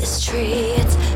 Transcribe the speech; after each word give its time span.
this 0.00 0.24
tree. 0.24 0.72
It's 0.80 1.09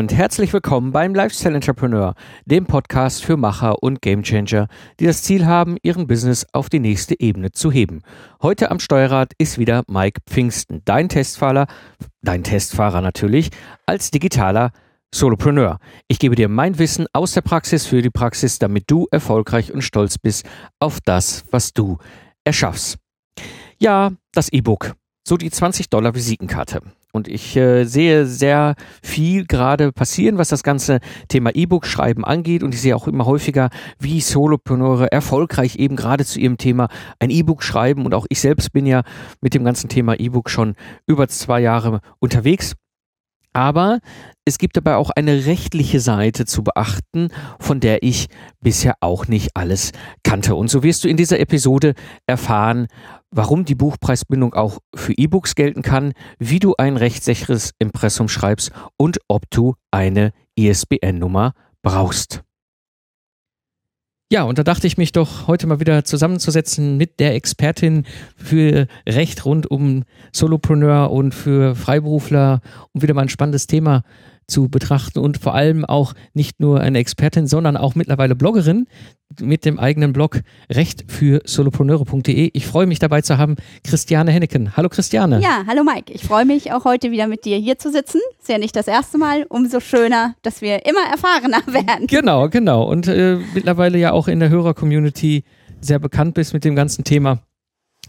und 0.00 0.14
herzlich 0.14 0.50
willkommen 0.54 0.92
beim 0.92 1.14
Lifestyle 1.14 1.54
Entrepreneur, 1.54 2.14
dem 2.46 2.64
Podcast 2.64 3.22
für 3.22 3.36
Macher 3.36 3.82
und 3.82 4.00
Gamechanger, 4.00 4.66
die 4.98 5.04
das 5.04 5.22
Ziel 5.22 5.44
haben, 5.44 5.76
ihren 5.82 6.06
Business 6.06 6.46
auf 6.54 6.70
die 6.70 6.80
nächste 6.80 7.20
Ebene 7.20 7.52
zu 7.52 7.70
heben. 7.70 8.00
Heute 8.40 8.70
am 8.70 8.80
Steuerrad 8.80 9.34
ist 9.36 9.58
wieder 9.58 9.82
Mike 9.88 10.22
Pfingsten, 10.26 10.80
dein 10.86 11.10
Testfahrer, 11.10 11.66
dein 12.22 12.42
Testfahrer 12.42 13.02
natürlich, 13.02 13.50
als 13.84 14.10
digitaler 14.10 14.70
Solopreneur. 15.14 15.78
Ich 16.08 16.18
gebe 16.18 16.34
dir 16.34 16.48
mein 16.48 16.78
Wissen 16.78 17.06
aus 17.12 17.32
der 17.32 17.42
Praxis 17.42 17.84
für 17.84 18.00
die 18.00 18.08
Praxis, 18.08 18.58
damit 18.58 18.90
du 18.90 19.06
erfolgreich 19.10 19.70
und 19.70 19.82
stolz 19.82 20.16
bist 20.16 20.48
auf 20.78 21.00
das, 21.04 21.44
was 21.50 21.74
du 21.74 21.98
erschaffst. 22.42 22.96
Ja, 23.78 24.12
das 24.32 24.50
E-Book. 24.50 24.94
So 25.28 25.36
die 25.36 25.50
20 25.50 25.90
Dollar 25.90 26.14
Visitenkarte. 26.14 26.80
Und 27.12 27.28
ich 27.28 27.56
äh, 27.56 27.84
sehe 27.84 28.26
sehr 28.26 28.74
viel 29.02 29.44
gerade 29.46 29.92
passieren, 29.92 30.38
was 30.38 30.48
das 30.48 30.62
ganze 30.62 31.00
Thema 31.28 31.50
E-Book 31.54 31.86
schreiben 31.86 32.24
angeht. 32.24 32.62
Und 32.62 32.74
ich 32.74 32.80
sehe 32.80 32.94
auch 32.94 33.08
immer 33.08 33.26
häufiger, 33.26 33.70
wie 33.98 34.20
Solopreneure 34.20 35.10
erfolgreich 35.10 35.76
eben 35.76 35.96
gerade 35.96 36.24
zu 36.24 36.38
ihrem 36.38 36.58
Thema 36.58 36.88
ein 37.18 37.30
E-Book 37.30 37.62
schreiben. 37.62 38.06
Und 38.06 38.14
auch 38.14 38.26
ich 38.28 38.40
selbst 38.40 38.72
bin 38.72 38.86
ja 38.86 39.02
mit 39.40 39.54
dem 39.54 39.64
ganzen 39.64 39.88
Thema 39.88 40.18
E-Book 40.18 40.50
schon 40.50 40.74
über 41.06 41.28
zwei 41.28 41.60
Jahre 41.60 42.00
unterwegs. 42.18 42.74
Aber 43.52 44.00
es 44.44 44.58
gibt 44.58 44.76
dabei 44.76 44.96
auch 44.96 45.10
eine 45.10 45.46
rechtliche 45.46 46.00
Seite 46.00 46.46
zu 46.46 46.62
beachten, 46.62 47.28
von 47.58 47.80
der 47.80 48.02
ich 48.02 48.28
bisher 48.60 48.94
auch 49.00 49.26
nicht 49.26 49.50
alles 49.54 49.92
kannte. 50.22 50.54
Und 50.54 50.68
so 50.68 50.82
wirst 50.82 51.04
du 51.04 51.08
in 51.08 51.16
dieser 51.16 51.40
Episode 51.40 51.94
erfahren, 52.26 52.86
warum 53.30 53.64
die 53.64 53.74
Buchpreisbindung 53.74 54.54
auch 54.54 54.78
für 54.94 55.12
E-Books 55.12 55.54
gelten 55.54 55.82
kann, 55.82 56.12
wie 56.38 56.58
du 56.58 56.74
ein 56.78 56.96
rechtssicheres 56.96 57.72
Impressum 57.78 58.28
schreibst 58.28 58.72
und 58.96 59.18
ob 59.28 59.50
du 59.50 59.74
eine 59.90 60.32
ISBN-Nummer 60.56 61.52
brauchst. 61.82 62.42
Ja, 64.32 64.44
und 64.44 64.58
da 64.58 64.62
dachte 64.62 64.86
ich 64.86 64.96
mich 64.96 65.10
doch 65.10 65.48
heute 65.48 65.66
mal 65.66 65.80
wieder 65.80 66.04
zusammenzusetzen 66.04 66.96
mit 66.96 67.18
der 67.18 67.34
Expertin 67.34 68.04
für 68.36 68.86
Recht 69.04 69.44
rund 69.44 69.68
um 69.68 70.04
Solopreneur 70.30 71.10
und 71.10 71.34
für 71.34 71.74
Freiberufler, 71.74 72.60
um 72.92 73.02
wieder 73.02 73.12
mal 73.12 73.22
ein 73.22 73.28
spannendes 73.28 73.66
Thema 73.66 74.04
zu 74.50 74.68
betrachten 74.68 75.18
und 75.20 75.38
vor 75.38 75.54
allem 75.54 75.84
auch 75.84 76.14
nicht 76.34 76.60
nur 76.60 76.80
eine 76.80 76.98
Expertin, 76.98 77.46
sondern 77.46 77.76
auch 77.76 77.94
mittlerweile 77.94 78.34
Bloggerin 78.34 78.86
mit 79.40 79.64
dem 79.64 79.78
eigenen 79.78 80.12
Blog 80.12 80.40
Recht 80.70 81.04
für 81.08 81.40
Solopreneure.de. 81.44 82.50
Ich 82.52 82.66
freue 82.66 82.86
mich 82.86 82.98
dabei 82.98 83.22
zu 83.22 83.38
haben, 83.38 83.56
Christiane 83.84 84.32
Henneken. 84.32 84.76
Hallo 84.76 84.88
Christiane. 84.88 85.40
Ja, 85.40 85.62
hallo 85.66 85.84
Mike. 85.84 86.12
Ich 86.12 86.24
freue 86.24 86.44
mich 86.44 86.72
auch 86.72 86.84
heute 86.84 87.10
wieder 87.10 87.28
mit 87.28 87.44
dir 87.44 87.56
hier 87.56 87.78
zu 87.78 87.90
sitzen. 87.90 88.20
Ist 88.40 88.48
ja 88.48 88.58
nicht 88.58 88.74
das 88.74 88.88
erste 88.88 89.18
Mal. 89.18 89.46
Umso 89.48 89.80
schöner, 89.80 90.34
dass 90.42 90.60
wir 90.60 90.84
immer 90.84 91.08
erfahrener 91.10 91.62
werden. 91.66 92.06
Genau, 92.08 92.48
genau. 92.48 92.82
Und 92.82 93.06
äh, 93.06 93.38
mittlerweile 93.54 93.98
ja 93.98 94.12
auch 94.12 94.28
in 94.28 94.40
der 94.40 94.48
Hörer-Community 94.48 95.44
sehr 95.80 95.98
bekannt 95.98 96.34
bist 96.34 96.52
mit 96.52 96.64
dem 96.64 96.74
ganzen 96.74 97.04
Thema. 97.04 97.40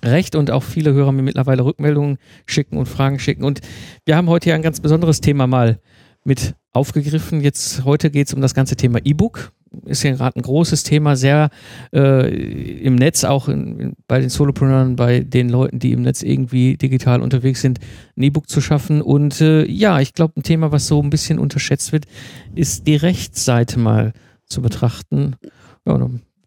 Recht 0.03 0.35
und 0.35 0.49
auch 0.49 0.63
viele 0.63 0.93
Hörer 0.93 1.11
mir 1.11 1.21
mittlerweile 1.21 1.63
Rückmeldungen 1.63 2.17
schicken 2.47 2.77
und 2.77 2.87
Fragen 2.87 3.19
schicken. 3.19 3.43
Und 3.43 3.61
wir 4.05 4.15
haben 4.15 4.29
heute 4.29 4.49
ja 4.49 4.55
ein 4.55 4.63
ganz 4.63 4.79
besonderes 4.79 5.21
Thema 5.21 5.45
mal 5.45 5.79
mit 6.23 6.55
aufgegriffen. 6.73 7.41
Jetzt 7.41 7.83
heute 7.83 8.09
geht 8.09 8.27
es 8.27 8.33
um 8.33 8.41
das 8.41 8.53
ganze 8.53 8.75
Thema 8.75 8.99
E-Book. 9.03 9.51
Ist 9.85 10.03
ja 10.03 10.11
gerade 10.11 10.37
ein 10.37 10.41
großes 10.41 10.83
Thema, 10.83 11.15
sehr 11.15 11.49
äh, 11.93 12.29
im 12.79 12.95
Netz, 12.95 13.23
auch 13.23 13.47
in, 13.47 13.79
in, 13.79 13.93
bei 14.05 14.19
den 14.19 14.29
Solopreneuren, 14.29 14.97
bei 14.97 15.21
den 15.21 15.47
Leuten, 15.47 15.79
die 15.79 15.93
im 15.93 16.01
Netz 16.01 16.23
irgendwie 16.23 16.75
digital 16.75 17.21
unterwegs 17.21 17.61
sind, 17.61 17.79
ein 18.17 18.23
E-Book 18.23 18.49
zu 18.49 18.59
schaffen. 18.59 19.01
Und 19.01 19.39
äh, 19.39 19.65
ja, 19.65 20.01
ich 20.01 20.13
glaube, 20.13 20.33
ein 20.37 20.43
Thema, 20.43 20.73
was 20.73 20.87
so 20.87 21.01
ein 21.01 21.09
bisschen 21.09 21.39
unterschätzt 21.39 21.93
wird, 21.93 22.05
ist 22.53 22.85
die 22.85 22.97
Rechtsseite 22.97 23.79
mal 23.79 24.11
zu 24.45 24.61
betrachten. 24.61 25.35
Ja, 25.85 25.97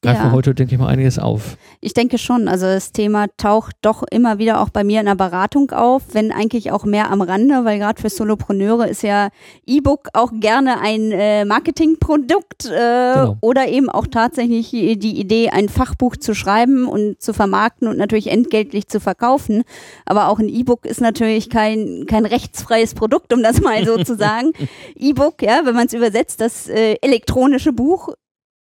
greifen 0.04 0.18
Ja. 0.18 0.24
wir 0.28 0.32
heute, 0.32 0.54
denke 0.54 0.74
ich 0.74 0.80
mal, 0.80 0.86
einiges 0.88 1.18
auf. 1.18 1.56
Ich 1.80 1.94
denke 1.94 2.18
schon. 2.18 2.46
Also 2.48 2.66
das 2.66 2.92
Thema 2.92 3.26
taucht 3.36 3.76
doch 3.82 4.02
immer 4.10 4.38
wieder 4.38 4.60
auch 4.60 4.68
bei 4.70 4.84
mir 4.84 5.00
in 5.00 5.06
der 5.06 5.14
Beratung 5.16 5.70
auf, 5.72 6.02
wenn 6.12 6.30
eigentlich 6.32 6.70
auch 6.70 6.84
mehr 6.84 7.10
am 7.10 7.20
Rande, 7.20 7.64
weil 7.64 7.78
gerade 7.78 8.00
für 8.00 8.08
Solopreneure 8.10 8.86
ist 8.88 9.02
ja 9.02 9.28
E-Book 9.66 10.08
auch 10.12 10.30
gerne 10.32 10.80
ein 10.80 11.10
äh, 11.12 11.44
Marketingprodukt 11.44 12.66
äh, 12.66 13.14
Genau. 13.14 13.36
oder 13.40 13.68
eben 13.68 13.88
auch 13.90 14.06
tatsächlich 14.06 14.70
die 14.70 15.18
Idee, 15.20 15.50
ein 15.50 15.68
Fachbuch 15.68 16.16
zu 16.16 16.34
schreiben 16.34 16.86
und 16.86 17.20
zu 17.20 17.32
vermarkten 17.32 17.88
und 17.88 17.96
natürlich 17.98 18.30
entgeltlich 18.30 18.88
zu 18.88 19.00
verkaufen. 19.00 19.62
Aber 20.06 20.28
auch 20.28 20.38
ein 20.38 20.48
E-Book 20.48 20.84
ist 20.86 21.00
natürlich 21.00 21.50
kein, 21.50 22.04
kein 22.08 22.26
rechtsfreies 22.26 22.94
Produkt, 22.94 23.32
um 23.32 23.42
das 23.42 23.60
mal 23.60 23.84
so 23.84 24.02
zu 24.02 24.16
sagen. 24.16 24.52
E-Book, 24.96 25.42
ja, 25.42 25.60
wenn 25.64 25.74
man 25.74 25.86
es 25.86 25.92
übersetzt, 25.94 26.40
das 26.40 26.68
äh, 26.68 26.96
elektronische 27.02 27.72
Buch 27.72 28.10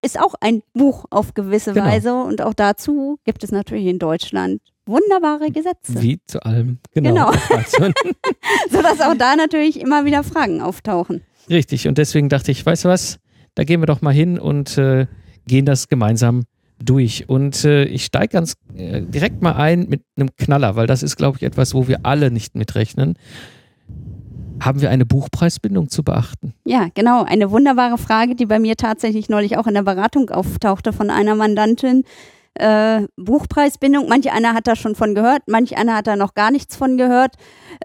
ist 0.04 0.20
auch 0.20 0.34
ein 0.40 0.62
Buch 0.74 1.06
auf 1.10 1.34
gewisse 1.34 1.72
Genau. 1.72 1.86
Weise 1.86 2.14
und 2.14 2.42
auch 2.42 2.54
dazu 2.54 3.18
gibt 3.24 3.42
es 3.42 3.50
natürlich 3.50 3.86
in 3.86 3.98
Deutschland 3.98 4.60
wunderbare 4.86 5.50
Gesetze, 5.50 6.00
Wie 6.02 6.20
zu 6.26 6.42
allem. 6.44 6.78
Genau. 6.92 7.30
Genau. 7.30 7.32
sodass 8.70 9.00
auch 9.00 9.14
da 9.16 9.36
natürlich 9.36 9.80
immer 9.80 10.04
wieder 10.04 10.22
Fragen 10.22 10.60
auftauchen. 10.60 11.22
Richtig. 11.48 11.88
Und 11.88 11.98
deswegen 11.98 12.28
dachte 12.28 12.50
ich, 12.50 12.64
weißt 12.64 12.84
du 12.84 12.88
was, 12.88 13.18
da 13.54 13.64
gehen 13.64 13.80
wir 13.80 13.86
doch 13.86 14.02
mal 14.02 14.12
hin 14.12 14.38
und 14.38 14.76
äh, 14.78 15.06
gehen 15.46 15.64
das 15.64 15.88
gemeinsam 15.88 16.44
durch. 16.82 17.28
Und 17.28 17.64
äh, 17.64 17.84
ich 17.84 18.04
steige 18.04 18.28
ganz 18.28 18.54
äh, 18.76 19.02
direkt 19.02 19.42
mal 19.42 19.52
ein 19.52 19.86
mit 19.88 20.02
einem 20.16 20.34
Knaller, 20.36 20.76
weil 20.76 20.86
das 20.86 21.02
ist, 21.02 21.16
glaube 21.16 21.38
ich, 21.38 21.44
etwas, 21.44 21.74
wo 21.74 21.88
wir 21.88 22.00
alle 22.04 22.30
nicht 22.30 22.54
mitrechnen. 22.54 23.14
Haben 24.64 24.80
wir 24.80 24.88
eine 24.88 25.04
Buchpreisbindung 25.04 25.90
zu 25.90 26.02
beachten? 26.02 26.54
Ja, 26.64 26.88
genau. 26.94 27.22
Eine 27.22 27.50
wunderbare 27.50 27.98
Frage, 27.98 28.34
die 28.34 28.46
bei 28.46 28.58
mir 28.58 28.76
tatsächlich 28.76 29.28
neulich 29.28 29.58
auch 29.58 29.66
in 29.66 29.74
der 29.74 29.82
Beratung 29.82 30.30
auftauchte 30.30 30.94
von 30.94 31.10
einer 31.10 31.34
Mandantin. 31.34 32.04
Äh, 32.54 33.08
Buchpreisbindung, 33.16 34.08
manch 34.08 34.30
einer 34.32 34.54
hat 34.54 34.66
da 34.66 34.74
schon 34.74 34.94
von 34.94 35.14
gehört, 35.14 35.42
manch 35.48 35.76
einer 35.76 35.96
hat 35.96 36.06
da 36.06 36.16
noch 36.16 36.34
gar 36.34 36.50
nichts 36.50 36.76
von 36.76 36.96
gehört. 36.96 37.34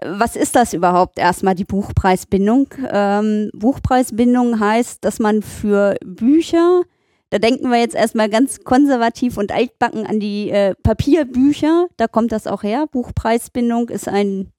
Was 0.02 0.36
ist 0.36 0.56
das 0.56 0.72
überhaupt 0.72 1.18
erstmal, 1.18 1.54
die 1.54 1.64
Buchpreisbindung? 1.64 2.68
Ähm, 2.90 3.50
Buchpreisbindung 3.52 4.60
heißt, 4.60 5.04
dass 5.04 5.18
man 5.18 5.42
für 5.42 5.96
Bücher, 6.04 6.82
da 7.30 7.38
denken 7.38 7.70
wir 7.70 7.80
jetzt 7.80 7.96
erstmal 7.96 8.30
ganz 8.30 8.60
konservativ 8.60 9.36
und 9.36 9.52
altbacken 9.52 10.06
an 10.06 10.18
die 10.18 10.50
äh, 10.50 10.74
Papierbücher, 10.82 11.88
da 11.96 12.06
kommt 12.06 12.32
das 12.32 12.46
auch 12.46 12.62
her. 12.62 12.86
Buchpreisbindung 12.90 13.88
ist 13.88 14.08
ein 14.08 14.52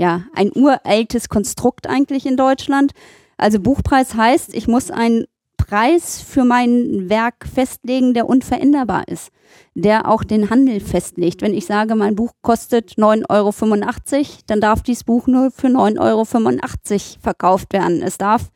ja, 0.00 0.22
ein 0.32 0.50
uraltes 0.54 1.28
Konstrukt 1.28 1.86
eigentlich 1.86 2.24
in 2.24 2.38
Deutschland. 2.38 2.92
Also 3.36 3.60
Buchpreis 3.60 4.14
heißt, 4.14 4.54
ich 4.54 4.66
muss 4.66 4.90
einen 4.90 5.26
Preis 5.58 6.22
für 6.22 6.42
mein 6.42 7.10
Werk 7.10 7.46
festlegen, 7.46 8.14
der 8.14 8.26
unveränderbar 8.26 9.08
ist, 9.08 9.30
der 9.74 10.08
auch 10.08 10.24
den 10.24 10.48
Handel 10.48 10.80
festlegt. 10.80 11.42
Wenn 11.42 11.52
ich 11.52 11.66
sage, 11.66 11.96
mein 11.96 12.14
Buch 12.14 12.32
kostet 12.40 12.92
9,85 12.92 13.28
Euro, 13.28 14.26
dann 14.46 14.62
darf 14.62 14.82
dieses 14.82 15.04
Buch 15.04 15.26
nur 15.26 15.50
für 15.50 15.66
9,85 15.66 16.00
Euro 16.00 17.20
verkauft 17.20 17.74
werden. 17.74 18.00
Es 18.02 18.16
darf 18.16 18.48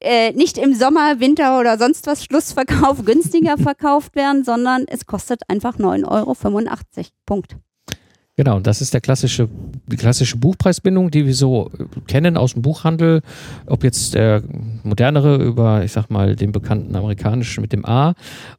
äh, 0.00 0.32
nicht 0.32 0.56
im 0.56 0.74
Sommer, 0.74 1.20
Winter 1.20 1.60
oder 1.60 1.76
sonst 1.76 2.06
was 2.06 2.24
Schlussverkauf 2.24 3.04
günstiger 3.04 3.58
verkauft 3.58 4.16
werden, 4.16 4.42
sondern 4.42 4.86
es 4.88 5.04
kostet 5.04 5.42
einfach 5.48 5.76
9,85 5.76 6.06
Euro. 6.08 6.34
Punkt. 7.26 7.58
Genau, 8.38 8.54
und 8.54 8.68
das 8.68 8.80
ist 8.80 8.94
der 8.94 9.00
klassische, 9.00 9.48
die 9.88 9.96
klassische 9.96 10.36
Buchpreisbindung, 10.36 11.10
die 11.10 11.26
wir 11.26 11.34
so 11.34 11.72
äh, 11.76 11.84
kennen 12.06 12.36
aus 12.36 12.52
dem 12.52 12.62
Buchhandel, 12.62 13.20
ob 13.66 13.82
jetzt 13.82 14.14
der 14.14 14.44
modernere 14.84 15.42
über, 15.42 15.82
ich 15.82 15.90
sag 15.90 16.08
mal, 16.08 16.36
den 16.36 16.52
bekannten 16.52 16.94
amerikanischen 16.94 17.62
mit 17.62 17.72
dem 17.72 17.84
A 17.84 18.14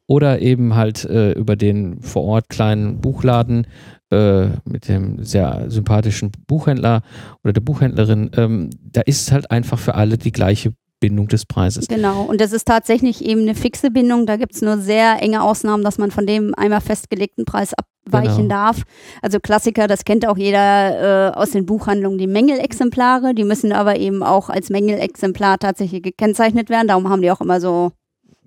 oder 0.06 0.42
eben 0.42 0.74
halt 0.74 1.06
äh, 1.06 1.32
über 1.32 1.56
den 1.56 2.02
vor 2.02 2.24
Ort 2.24 2.50
kleinen 2.50 3.00
Buchladen 3.00 3.66
äh, 4.10 4.48
mit 4.66 4.86
dem 4.86 5.24
sehr 5.24 5.64
sympathischen 5.68 6.30
Buchhändler 6.46 7.00
oder 7.42 7.54
der 7.54 7.62
Buchhändlerin. 7.62 8.32
Ähm, 8.36 8.68
da 8.82 9.00
ist 9.00 9.32
halt 9.32 9.50
einfach 9.50 9.78
für 9.78 9.94
alle 9.94 10.18
die 10.18 10.32
gleiche 10.32 10.74
Bindung 11.00 11.28
des 11.28 11.46
Preises. 11.46 11.88
Genau, 11.88 12.24
und 12.24 12.38
das 12.42 12.52
ist 12.52 12.66
tatsächlich 12.66 13.24
eben 13.24 13.40
eine 13.40 13.54
fixe 13.54 13.90
Bindung. 13.90 14.26
Da 14.26 14.36
gibt 14.36 14.54
es 14.54 14.60
nur 14.60 14.76
sehr 14.76 15.22
enge 15.22 15.42
Ausnahmen, 15.42 15.82
dass 15.82 15.96
man 15.96 16.10
von 16.10 16.26
dem 16.26 16.54
einmal 16.54 16.82
festgelegten 16.82 17.46
Preis 17.46 17.72
abweichen 18.06 18.44
Genau. 18.44 18.48
darf. 18.48 18.82
Also 19.22 19.38
Klassiker, 19.40 19.86
das 19.86 20.04
kennt 20.04 20.26
auch 20.26 20.36
jeder 20.36 21.30
äh, 21.30 21.36
aus 21.36 21.50
den 21.50 21.66
Buchhandlungen, 21.66 22.18
die 22.18 22.26
Mängelexemplare. 22.26 23.34
Die 23.34 23.44
müssen 23.44 23.72
aber 23.72 23.96
eben 23.98 24.22
auch 24.22 24.48
als 24.50 24.70
Mängelexemplar 24.70 25.58
tatsächlich 25.58 26.02
gekennzeichnet 26.02 26.70
werden. 26.70 26.88
Darum 26.88 27.08
haben 27.08 27.22
die 27.22 27.30
auch 27.30 27.40
immer 27.40 27.60
so, 27.60 27.92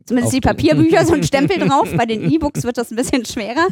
zumindest 0.05 0.33
Auf 0.33 0.39
die 0.39 0.41
Papierbücher, 0.41 1.05
so 1.05 1.13
einen 1.13 1.23
Stempel 1.31 1.59
drauf. 1.59 1.87
Bei 1.95 2.05
den 2.05 2.29
E-Books 2.29 2.63
wird 2.63 2.77
das 2.77 2.91
ein 2.91 2.95
bisschen 2.97 3.25
schwerer. 3.25 3.67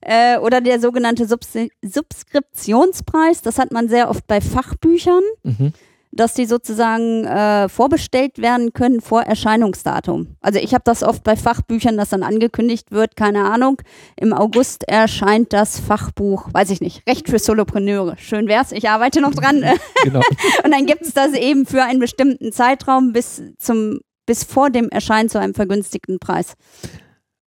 Äh, 0.00 0.38
oder 0.38 0.60
der 0.60 0.80
sogenannte 0.80 1.26
Subs 1.26 1.52
Subskriptionspreis. 1.84 3.42
Das 3.42 3.58
hat 3.58 3.72
man 3.72 3.88
sehr 3.88 4.10
oft 4.10 4.26
bei 4.26 4.40
Fachbüchern 4.40 5.22
Mhm. 5.42 5.72
Dass 6.12 6.34
die 6.34 6.46
sozusagen 6.46 7.24
äh, 7.24 7.68
vorbestellt 7.68 8.38
werden 8.38 8.72
können 8.72 9.00
vor 9.00 9.22
Erscheinungsdatum. 9.22 10.36
Also 10.40 10.58
ich 10.58 10.74
habe 10.74 10.84
das 10.84 11.02
oft 11.02 11.22
bei 11.22 11.36
Fachbüchern, 11.36 11.96
dass 11.96 12.10
dann 12.10 12.22
angekündigt 12.22 12.90
wird, 12.90 13.16
keine 13.16 13.44
Ahnung, 13.44 13.80
im 14.16 14.32
August 14.32 14.88
erscheint 14.88 15.52
das 15.52 15.80
Fachbuch, 15.80 16.48
weiß 16.52 16.70
ich 16.70 16.80
nicht, 16.80 17.06
Recht 17.08 17.28
für 17.28 17.38
Solopreneure. 17.38 18.16
Schön 18.18 18.48
wär's, 18.48 18.72
ich 18.72 18.88
arbeite 18.88 19.20
noch 19.20 19.34
dran. 19.34 19.64
Genau. 20.04 20.20
Und 20.64 20.70
dann 20.70 20.86
gibt 20.86 21.02
es 21.02 21.12
das 21.12 21.32
eben 21.32 21.66
für 21.66 21.82
einen 21.82 22.00
bestimmten 22.00 22.52
Zeitraum 22.52 23.12
bis 23.12 23.42
zum 23.58 24.00
bis 24.26 24.44
vor 24.44 24.68
dem 24.68 24.90
Erscheinen 24.90 25.30
zu 25.30 25.40
einem 25.40 25.54
vergünstigten 25.54 26.18
Preis. 26.18 26.54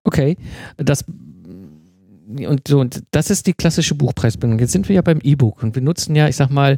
Okay, 0.05 0.37
das 0.76 1.05
und 2.29 2.69
so 2.69 2.81
und 2.81 3.02
das 3.12 3.31
ist 3.31 3.47
die 3.47 3.55
klassische 3.55 3.94
Buchpreisbindung. 3.94 4.59
Jetzt 4.59 4.73
sind 4.73 4.88
wir 4.88 4.97
ja 4.97 5.02
beim 5.02 5.20
E-Book 5.20 5.62
und 5.62 5.75
wir 5.75 5.82
nutzen 5.82 6.14
ja, 6.14 6.29
ich 6.29 6.37
sag 6.37 6.50
mal, 6.50 6.76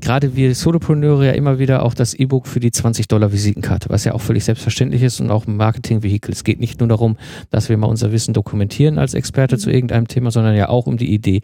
gerade 0.00 0.36
wir 0.36 0.54
Solopreneure 0.54 1.26
ja 1.26 1.32
immer 1.32 1.58
wieder 1.58 1.82
auch 1.84 1.94
das 1.94 2.14
E-Book 2.14 2.46
für 2.46 2.60
die 2.60 2.70
20 2.70 3.08
Dollar 3.08 3.32
Visitenkarte, 3.32 3.88
was 3.90 4.04
ja 4.04 4.14
auch 4.14 4.20
völlig 4.20 4.44
selbstverständlich 4.44 5.02
ist 5.02 5.20
und 5.20 5.30
auch 5.30 5.46
ein 5.46 5.56
Marketingvehikel. 5.56 6.32
Es 6.32 6.44
geht 6.44 6.60
nicht 6.60 6.80
nur 6.80 6.88
darum, 6.88 7.16
dass 7.50 7.68
wir 7.68 7.76
mal 7.76 7.86
unser 7.86 8.12
Wissen 8.12 8.34
dokumentieren 8.34 8.98
als 8.98 9.14
Experte 9.14 9.58
zu 9.58 9.70
irgendeinem 9.70 10.08
Thema, 10.08 10.30
sondern 10.30 10.56
ja 10.56 10.68
auch 10.68 10.86
um 10.86 10.96
die 10.96 11.12
Idee, 11.12 11.42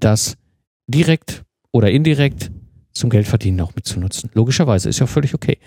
das 0.00 0.36
direkt 0.86 1.44
oder 1.72 1.90
indirekt 1.90 2.50
zum 2.92 3.10
Geldverdienen 3.10 3.60
auch 3.60 3.74
mitzunutzen. 3.74 4.30
Logischerweise 4.34 4.88
ist 4.88 4.98
ja 4.98 5.06
völlig 5.06 5.34
okay. 5.34 5.58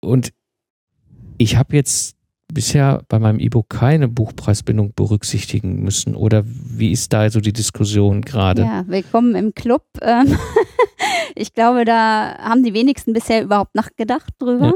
Und 0.00 0.32
ich 1.38 1.56
habe 1.56 1.76
jetzt 1.76 2.16
bisher 2.52 3.02
bei 3.08 3.18
meinem 3.18 3.40
E-Book 3.40 3.68
keine 3.68 4.08
Buchpreisbindung 4.08 4.92
berücksichtigen 4.94 5.82
müssen. 5.82 6.14
Oder 6.14 6.44
wie 6.46 6.92
ist 6.92 7.12
da 7.12 7.28
so 7.30 7.40
die 7.40 7.52
Diskussion 7.52 8.22
gerade? 8.22 8.62
Ja, 8.62 8.84
willkommen 8.86 9.34
im 9.34 9.54
Club. 9.54 9.84
Ähm, 10.00 10.38
ich 11.36 11.52
glaube, 11.52 11.84
da 11.84 12.36
haben 12.38 12.62
die 12.64 12.74
wenigsten 12.74 13.12
bisher 13.12 13.42
überhaupt 13.42 13.74
nachgedacht 13.74 14.32
drüber. 14.38 14.74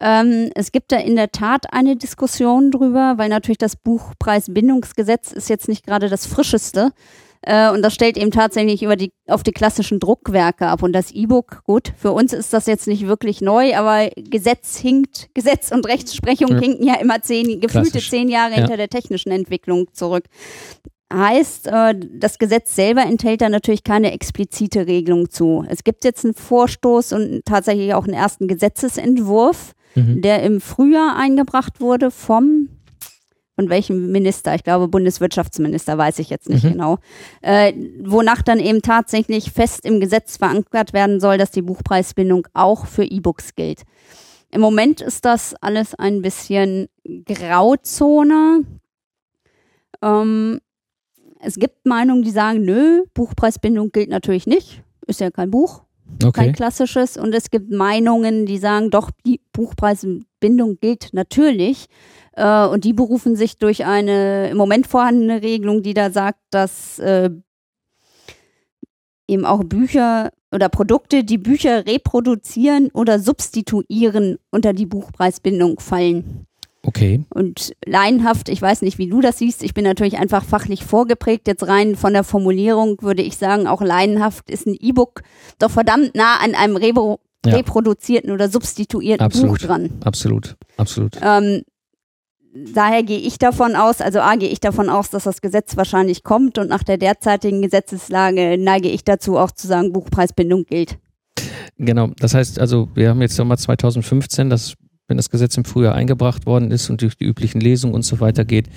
Ähm, 0.00 0.50
es 0.56 0.72
gibt 0.72 0.90
da 0.90 0.96
in 0.96 1.14
der 1.14 1.30
Tat 1.30 1.72
eine 1.72 1.94
Diskussion 1.96 2.72
drüber, 2.72 3.14
weil 3.16 3.28
natürlich 3.28 3.58
das 3.58 3.76
Buchpreisbindungsgesetz 3.76 5.32
ist 5.32 5.48
jetzt 5.48 5.68
nicht 5.68 5.86
gerade 5.86 6.08
das 6.08 6.26
frischeste. 6.26 6.90
Äh, 7.42 7.70
und 7.70 7.82
das 7.82 7.94
stellt 7.94 8.16
eben 8.16 8.30
tatsächlich 8.30 8.82
über 8.82 8.96
die, 8.96 9.12
auf 9.28 9.42
die 9.42 9.52
klassischen 9.52 10.00
Druckwerke 10.00 10.66
ab. 10.66 10.82
Und 10.82 10.94
das 10.94 11.10
E-Book, 11.12 11.62
gut, 11.64 11.92
für 11.96 12.12
uns 12.12 12.32
ist 12.32 12.52
das 12.52 12.66
jetzt 12.66 12.86
nicht 12.86 13.06
wirklich 13.06 13.40
neu, 13.42 13.76
aber 13.76 14.08
Gesetz 14.16 14.78
hinkt, 14.78 15.28
Gesetz 15.34 15.70
und 15.70 15.86
Rechtsprechung 15.86 16.52
Ja. 16.52 16.58
hinken 16.58 16.86
ja 16.86 16.94
immer 16.94 17.20
zehn, 17.22 17.60
gefühlte 17.60 17.90
Klassisch. 17.90 18.10
zehn 18.10 18.28
Jahre 18.30 18.52
Ja. 18.52 18.56
hinter 18.60 18.76
der 18.78 18.88
technischen 18.88 19.30
Entwicklung 19.30 19.92
zurück. 19.92 20.24
Heißt, 21.12 21.66
äh, 21.68 21.94
das 22.14 22.38
Gesetz 22.38 22.74
selber 22.74 23.02
enthält 23.02 23.40
da 23.40 23.48
natürlich 23.48 23.84
keine 23.84 24.12
explizite 24.12 24.86
Regelung 24.86 25.30
zu. 25.30 25.64
Es 25.68 25.84
gibt 25.84 26.04
jetzt 26.04 26.24
einen 26.24 26.34
Vorstoß 26.34 27.12
und 27.12 27.42
tatsächlich 27.44 27.94
auch 27.94 28.04
einen 28.04 28.14
ersten 28.14 28.48
Gesetzesentwurf, 28.48 29.74
Mhm. 29.96 30.22
der 30.22 30.42
im 30.42 30.60
Frühjahr 30.60 31.16
eingebracht 31.16 31.80
wurde 31.80 32.10
vom 32.10 32.68
von 33.56 33.68
welchem 33.70 34.10
Minister, 34.10 34.52
ich 34.56 34.64
glaube 34.64 34.88
Bundeswirtschaftsminister, 34.88 35.96
weiß 35.96 36.18
ich 36.18 36.28
jetzt 36.28 36.48
nicht 36.48 36.64
Mhm. 36.64 36.72
genau, 36.72 36.98
äh, 37.40 37.72
wonach 38.02 38.42
dann 38.42 38.58
eben 38.58 38.82
tatsächlich 38.82 39.52
fest 39.52 39.84
im 39.86 40.00
Gesetz 40.00 40.38
verankert 40.38 40.92
werden 40.92 41.20
soll, 41.20 41.38
dass 41.38 41.52
die 41.52 41.62
Buchpreisbindung 41.62 42.48
auch 42.52 42.86
für 42.86 43.04
E-Books 43.04 43.54
gilt. 43.54 43.82
Im 44.50 44.60
Moment 44.60 45.00
ist 45.00 45.24
das 45.24 45.54
alles 45.60 45.94
ein 45.94 46.20
bisschen 46.20 46.88
Grauzone. 47.26 48.64
Ähm, 50.02 50.60
es 51.40 51.56
gibt 51.56 51.86
Meinungen, 51.86 52.22
die 52.22 52.30
sagen, 52.30 52.64
nö, 52.64 53.04
Buchpreisbindung 53.14 53.92
gilt 53.92 54.08
natürlich 54.08 54.46
nicht, 54.46 54.82
ist 55.06 55.20
ja 55.20 55.30
kein 55.30 55.50
Buch 55.50 55.84
kein 56.18 56.50
Okay. 56.50 56.52
klassisches. 56.52 57.16
Und 57.16 57.34
es 57.34 57.50
gibt 57.50 57.70
Meinungen, 57.70 58.46
die 58.46 58.58
sagen, 58.58 58.90
doch, 58.90 59.10
die 59.26 59.40
Buchpreisbindung 59.52 60.78
gilt 60.80 61.10
natürlich. 61.12 61.86
Äh, 62.32 62.66
und 62.66 62.84
die 62.84 62.92
berufen 62.92 63.36
sich 63.36 63.58
durch 63.58 63.84
eine 63.84 64.50
im 64.50 64.56
Moment 64.56 64.86
vorhandene 64.86 65.42
Regelung, 65.42 65.82
die 65.82 65.94
da 65.94 66.10
sagt, 66.10 66.40
dass 66.50 66.98
äh, 66.98 67.30
eben 69.28 69.44
auch 69.44 69.64
Bücher 69.64 70.30
oder 70.52 70.68
Produkte, 70.68 71.24
die 71.24 71.38
Bücher 71.38 71.86
reproduzieren 71.86 72.90
oder 72.92 73.18
substituieren, 73.18 74.38
unter 74.50 74.72
die 74.72 74.86
Buchpreisbindung 74.86 75.80
fallen. 75.80 76.46
Okay. 76.86 77.24
Und 77.30 77.72
laienhaft, 77.86 78.48
ich 78.48 78.60
weiß 78.60 78.82
nicht, 78.82 78.98
wie 78.98 79.08
du 79.08 79.20
das 79.20 79.38
siehst, 79.38 79.62
ich 79.62 79.72
bin 79.74 79.84
natürlich 79.84 80.18
einfach 80.18 80.44
fachlich 80.44 80.84
vorgeprägt. 80.84 81.48
Jetzt 81.48 81.66
rein 81.66 81.96
von 81.96 82.12
der 82.12 82.24
Formulierung 82.24 82.98
würde 83.00 83.22
ich 83.22 83.36
sagen, 83.36 83.66
auch 83.66 83.80
laienhaft 83.80 84.50
ist 84.50 84.66
ein 84.66 84.76
E-Book 84.78 85.22
doch 85.58 85.70
verdammt 85.70 86.14
nah 86.14 86.36
an 86.42 86.54
einem 86.54 86.76
repro 86.76 87.20
Ja. 87.46 87.56
reproduzierten 87.56 88.30
oder 88.30 88.48
substituierten 88.48 89.24
Absolut. 89.24 89.60
Buch 89.60 89.66
dran. 89.66 89.90
Absolut. 90.04 90.56
Absolut. 90.76 91.18
Ähm, 91.22 91.62
daher 92.74 93.02
gehe 93.02 93.18
ich 93.18 93.38
davon 93.38 93.76
aus, 93.76 94.00
also 94.00 94.20
A, 94.20 94.36
gehe 94.36 94.48
ich 94.48 94.60
davon 94.60 94.88
aus, 94.88 95.10
dass 95.10 95.24
das 95.24 95.40
Gesetz 95.40 95.76
wahrscheinlich 95.76 96.22
kommt 96.22 96.56
und 96.58 96.68
nach 96.68 96.82
der 96.82 96.98
derzeitigen 96.98 97.62
Gesetzeslage 97.62 98.56
neige 98.58 98.88
ich 98.88 99.04
dazu 99.04 99.36
auch 99.36 99.50
zu 99.50 99.66
sagen, 99.66 99.92
Buchpreisbindung 99.92 100.64
gilt. 100.64 100.98
Genau. 101.78 102.08
Das 102.18 102.34
heißt, 102.34 102.58
also 102.58 102.88
wir 102.94 103.08
haben 103.10 103.20
jetzt 103.20 103.36
Sommer 103.36 103.56
2015, 103.56 104.48
das, 104.50 104.74
wenn 105.08 105.16
das 105.16 105.30
Gesetz 105.30 105.56
im 105.56 105.64
Frühjahr 105.64 105.94
eingebracht 105.94 106.46
worden 106.46 106.70
ist 106.70 106.90
und 106.90 107.02
durch 107.02 107.16
die 107.16 107.24
üblichen 107.24 107.60
Lesungen 107.60 107.94
und 107.94 108.02
so 108.02 108.20
weiter 108.20 108.44
geht, 108.44 108.68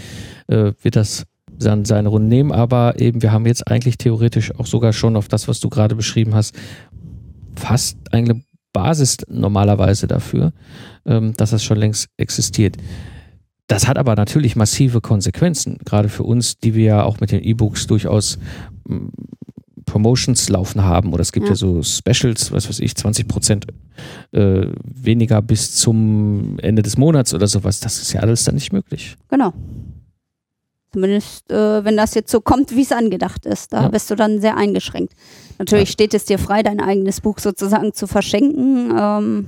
äh, 0.47 0.74
wird 0.81 0.95
das 0.95 1.25
dann 1.57 1.85
seine 1.85 2.09
Runde 2.09 2.27
nehmen. 2.27 2.51
Aber 2.51 3.00
eben, 3.00 3.21
wir 3.21 3.31
haben 3.31 3.45
jetzt 3.45 3.68
eigentlich 3.68 3.97
theoretisch 3.97 4.53
auch 4.56 4.65
sogar 4.65 4.94
schon 4.94 5.15
auf 5.15 5.27
das, 5.27 5.47
was 5.47 5.59
du 5.59 5.69
gerade 5.69 5.95
beschrieben 5.95 6.35
hast, 6.35 6.56
fast 7.56 7.97
eine 8.12 8.41
Basis 8.74 9.18
normalerweise 9.27 10.07
dafür, 10.07 10.53
ähm, 11.06 11.33
dass 11.35 11.51
das 11.51 11.63
schon 11.63 11.77
längst 11.77 12.09
existiert. 12.18 12.77
Das 13.68 13.88
hat 13.88 13.97
aber 13.97 14.15
natürlich 14.15 14.56
massive 14.56 15.01
Konsequenzen, 15.01 15.77
gerade 15.83 16.09
für 16.09 16.24
uns, 16.24 16.57
die 16.57 16.74
wir 16.74 16.85
ja 16.85 17.03
auch 17.03 17.19
mit 17.19 17.31
den 17.31 17.44
E-Books 17.44 17.88
durchaus 17.88 18.39
Promotions 19.98 20.48
laufen 20.50 20.84
haben 20.84 21.12
oder 21.12 21.22
es 21.22 21.32
gibt 21.32 21.48
ja, 21.48 21.54
Ja. 21.54 21.56
so 21.56 21.82
Specials, 21.82 22.52
was 22.52 22.70
weiß 22.70 22.80
ich, 22.82 22.96
20 22.96 23.27
Prozent 23.27 23.66
äh, 24.32 24.68
weniger 24.84 25.42
bis 25.42 25.74
zum 25.75 26.60
Ende 26.60 26.84
des 26.84 26.98
Monats 26.98 27.34
oder 27.34 27.48
sowas. 27.48 27.80
Das 27.80 28.00
ist 28.00 28.13
ja 28.13 28.22
alles 28.22 28.44
dann 28.44 28.54
nicht 28.56 28.72
möglich. 28.72 29.16
Genau. 29.30 29.54
Zumindest, 30.94 31.50
äh, 31.51 31.84
wenn 31.84 31.98
das 31.98 32.13
jetzt 32.13 32.32
so 32.32 32.42
kommt, 32.42 32.75
wie 32.75 32.84
es 32.84 32.92
angedacht 32.92 33.46
ist. 33.48 33.74
Da 33.74 33.84
Ja. 33.84 33.88
bist 33.89 34.12
du 34.12 34.16
dann 34.16 34.39
sehr 34.39 34.56
eingeschränkt. 34.56 35.13
Natürlich 35.58 35.89
Ja. 35.89 35.94
steht 35.94 36.13
es 36.13 36.25
dir 36.25 36.38
frei, 36.38 36.62
dein 36.62 36.80
eigenes 36.80 37.20
Buch 37.22 37.39
sozusagen 37.39 37.92
zu 37.94 38.06
verschenken. 38.06 38.92
Ähm, 38.96 39.48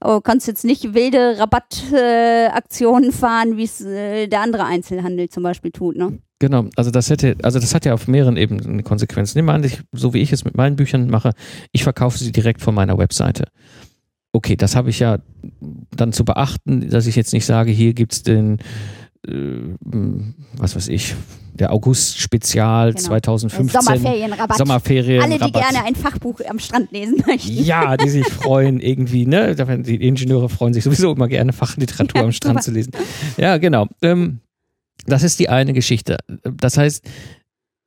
aber 0.00 0.14
du 0.14 0.20
kannst 0.22 0.46
jetzt 0.46 0.64
nicht 0.64 0.94
wilde 0.94 1.36
Rabattaktionen 1.38 3.10
äh, 3.10 3.12
fahren, 3.12 3.56
wie 3.58 3.64
es 3.64 3.82
äh, 3.82 4.26
der 4.28 4.40
andere 4.40 4.64
Einzelhandel 4.64 5.28
zum 5.28 5.42
Beispiel 5.42 5.70
tut. 5.72 5.96
Ne? 5.96 6.18
Genau, 6.42 6.66
also 6.74 6.90
das 6.90 7.08
hätte, 7.08 7.36
also 7.44 7.60
das 7.60 7.72
hat 7.72 7.84
ja 7.84 7.94
auf 7.94 8.08
mehreren 8.08 8.36
Ebenen 8.36 8.66
eine 8.66 8.82
Konsequenz. 8.82 9.36
Nimm 9.36 9.44
mal 9.44 9.54
an, 9.54 9.62
ich, 9.62 9.78
so 9.92 10.12
wie 10.12 10.18
ich 10.18 10.32
es 10.32 10.44
mit 10.44 10.56
meinen 10.56 10.74
Büchern 10.74 11.08
mache, 11.08 11.34
ich 11.70 11.84
verkaufe 11.84 12.18
sie 12.18 12.32
direkt 12.32 12.60
von 12.62 12.74
meiner 12.74 12.98
Webseite. 12.98 13.44
Okay, 14.32 14.56
das 14.56 14.74
habe 14.74 14.90
ich 14.90 14.98
ja 14.98 15.18
dann 15.94 16.12
zu 16.12 16.24
beachten, 16.24 16.90
dass 16.90 17.06
ich 17.06 17.14
jetzt 17.14 17.32
nicht 17.32 17.46
sage, 17.46 17.70
hier 17.70 17.94
gibt's 17.94 18.24
den, 18.24 18.58
äh, 19.24 19.32
was 20.56 20.74
weiß 20.74 20.88
ich, 20.88 21.14
der 21.54 21.72
August-Spezial 21.72 22.94
Genau. 22.94 23.04
2015. 23.06 23.80
Sommerferienrabatt. 23.82 24.58
Sommerferien. 24.58 25.22
Alle, 25.22 25.38
die 25.38 25.52
gerne 25.52 25.84
ein 25.84 25.94
Fachbuch 25.94 26.40
am 26.48 26.58
Strand 26.58 26.90
lesen 26.90 27.22
möchten. 27.24 27.52
Ja, 27.52 27.96
die 27.96 28.08
sich 28.08 28.26
freuen 28.32 28.80
irgendwie, 28.80 29.26
ne? 29.26 29.54
Die 29.54 29.94
Ingenieure 30.08 30.48
freuen 30.48 30.74
sich 30.74 30.82
sowieso 30.82 31.12
immer 31.12 31.28
gerne, 31.28 31.52
Fachliteratur 31.52 32.20
Ja, 32.20 32.24
am 32.24 32.32
Strand 32.32 32.54
super. 32.54 32.64
zu 32.64 32.70
lesen. 32.72 32.90
Ja, 33.36 33.58
genau. 33.58 33.86
Ähm, 34.02 34.40
das 35.06 35.22
ist 35.22 35.38
die 35.40 35.48
eine 35.48 35.72
Geschichte. 35.72 36.18
Das 36.44 36.78
heißt, 36.78 37.04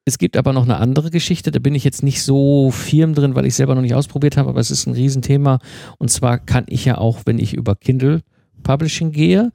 es 0.07 0.17
gibt 0.19 0.37
aber 0.37 0.53
noch 0.53 0.63
eine 0.63 0.77
andere 0.77 1.09
Geschichte, 1.09 1.49
da 1.51 1.59
bin 1.59 1.73
ich 1.73 1.83
jetzt 1.83 2.03
nicht 2.03 2.21
so 2.21 2.69
firm 2.69 3.15
drin, 3.15 3.33
weil 3.33 3.47
ich 3.47 3.55
selber 3.55 3.73
noch 3.73 3.81
nicht 3.81 3.95
ausprobiert 3.95 4.37
habe, 4.37 4.49
aber 4.49 4.59
es 4.59 4.69
ist 4.69 4.85
ein 4.85 4.93
Riesenthema. 4.93 5.59
Und 5.97 6.11
zwar 6.11 6.37
kann 6.37 6.65
ich 6.67 6.85
ja 6.85 6.99
auch, 6.99 7.21
wenn 7.25 7.39
ich 7.39 7.55
über 7.55 7.75
Kindle 7.75 8.21
Publishing 8.61 9.11
gehe, 9.11 9.51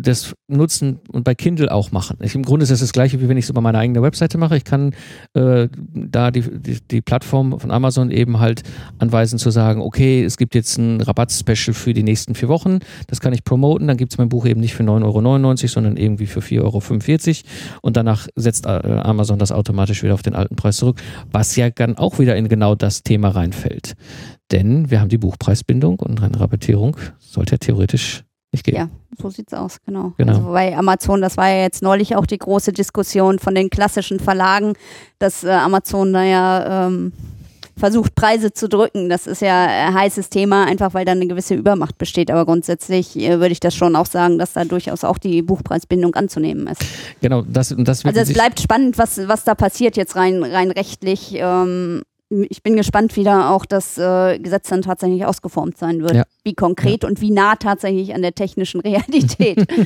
das 0.00 0.34
nutzen 0.48 1.00
und 1.10 1.24
bei 1.24 1.34
Kindle 1.34 1.72
auch 1.72 1.92
machen. 1.92 2.18
Ich, 2.20 2.34
Im 2.34 2.42
Grunde 2.42 2.64
ist 2.64 2.70
das 2.70 2.80
das 2.80 2.92
gleiche, 2.92 3.20
wie 3.20 3.28
wenn 3.28 3.36
ich 3.36 3.44
es 3.44 3.50
über 3.50 3.60
meine 3.60 3.78
eigene 3.78 4.02
Webseite 4.02 4.38
mache. 4.38 4.56
Ich 4.56 4.64
kann 4.64 4.94
äh, 5.34 5.68
da 5.94 6.30
die, 6.30 6.42
die, 6.42 6.78
die 6.80 7.00
Plattform 7.00 7.58
von 7.58 7.70
Amazon 7.70 8.10
eben 8.10 8.40
halt 8.40 8.62
anweisen 8.98 9.38
zu 9.38 9.50
sagen, 9.50 9.80
okay, 9.80 10.24
es 10.24 10.36
gibt 10.36 10.54
jetzt 10.54 10.78
ein 10.78 11.00
Rabatt-Special 11.00 11.74
für 11.74 11.94
die 11.94 12.02
nächsten 12.02 12.34
vier 12.34 12.48
Wochen. 12.48 12.80
Das 13.06 13.20
kann 13.20 13.32
ich 13.32 13.44
promoten. 13.44 13.86
Dann 13.86 13.96
gibt 13.96 14.12
es 14.12 14.18
mein 14.18 14.28
Buch 14.28 14.46
eben 14.46 14.60
nicht 14.60 14.74
für 14.74 14.82
9,99 14.82 15.04
Euro, 15.04 15.54
sondern 15.68 15.96
irgendwie 15.96 16.26
für 16.26 16.40
4,45 16.40 16.60
Euro. 16.62 17.80
Und 17.82 17.96
danach 17.96 18.28
setzt 18.36 18.66
äh, 18.66 18.68
Amazon 18.68 19.38
das 19.38 19.52
automatisch 19.52 20.02
wieder 20.02 20.14
auf 20.14 20.22
den 20.22 20.34
alten 20.34 20.56
Preis 20.56 20.76
zurück, 20.76 21.00
was 21.30 21.56
ja 21.56 21.70
dann 21.70 21.96
auch 21.96 22.18
wieder 22.18 22.36
in 22.36 22.48
genau 22.48 22.74
das 22.74 23.02
Thema 23.02 23.28
reinfällt. 23.28 23.94
Denn 24.50 24.90
wir 24.90 25.00
haben 25.00 25.08
die 25.08 25.18
Buchpreisbindung 25.18 26.00
und 26.00 26.22
eine 26.22 26.40
Rabattierung 26.40 26.96
sollte 27.18 27.52
ja 27.52 27.58
theoretisch 27.58 28.24
gehen. 28.52 28.76
Ja, 28.76 28.88
so 29.20 29.30
sieht's 29.30 29.54
aus, 29.54 29.78
genau. 29.86 30.12
Genau. 30.16 30.32
Also 30.32 30.52
bei 30.52 30.76
Amazon, 30.76 31.20
das 31.20 31.36
war 31.36 31.48
ja 31.48 31.62
jetzt 31.62 31.82
neulich 31.82 32.16
auch 32.16 32.26
die 32.26 32.38
große 32.38 32.72
Diskussion 32.72 33.38
von 33.38 33.54
den 33.54 33.70
klassischen 33.70 34.20
Verlagen, 34.20 34.74
dass 35.18 35.44
äh, 35.44 35.50
Amazon 35.50 36.12
da 36.12 36.24
ja 36.24 36.86
ähm, 36.86 37.12
versucht, 37.80 38.14
Preise 38.14 38.52
zu 38.52 38.68
drücken. 38.68 39.08
Das 39.08 39.26
ist 39.26 39.40
ja 39.42 39.66
ein 39.66 39.94
heißes 39.94 40.30
Thema, 40.30 40.66
einfach 40.66 40.94
weil 40.94 41.04
da 41.04 41.12
eine 41.12 41.26
gewisse 41.26 41.54
Übermacht 41.54 41.98
besteht. 41.98 42.30
Aber 42.30 42.44
grundsätzlich 42.44 43.16
äh, 43.16 43.40
würde 43.40 43.52
ich 43.52 43.60
das 43.60 43.74
schon 43.74 43.96
auch 43.96 44.06
sagen, 44.06 44.38
dass 44.38 44.52
da 44.52 44.64
durchaus 44.64 45.02
auch 45.02 45.18
die 45.18 45.42
Buchpreisbindung 45.42 46.14
anzunehmen 46.14 46.68
ist. 46.68 46.82
Genau, 47.20 47.42
das, 47.42 47.72
und 47.72 47.88
das 47.88 48.04
wird 48.04 48.16
Also 48.16 48.30
es 48.30 48.36
bleibt 48.36 48.60
spannend, 48.60 48.98
was, 48.98 49.26
was 49.26 49.44
da 49.44 49.54
passiert 49.54 49.96
jetzt 49.96 50.14
rein, 50.14 50.42
rein 50.42 50.70
rechtlich. 50.70 51.34
Ähm, 51.34 52.02
ich 52.48 52.62
bin 52.62 52.76
gespannt, 52.76 53.16
wie 53.16 53.24
da 53.24 53.50
auch 53.50 53.64
das 53.64 53.98
äh, 53.98 54.38
Gesetz 54.38 54.68
dann 54.68 54.82
tatsächlich 54.82 55.24
ausgeformt 55.24 55.76
sein 55.76 56.00
wird. 56.00 56.14
Ja. 56.14 56.22
Wie 56.44 56.54
konkret 56.54 57.04
und 57.04 57.20
wie 57.20 57.32
nah 57.32 57.56
tatsächlich 57.56 58.14
an 58.14 58.22
der 58.22 58.34
technischen 58.34 58.80
Realität. 58.80 59.66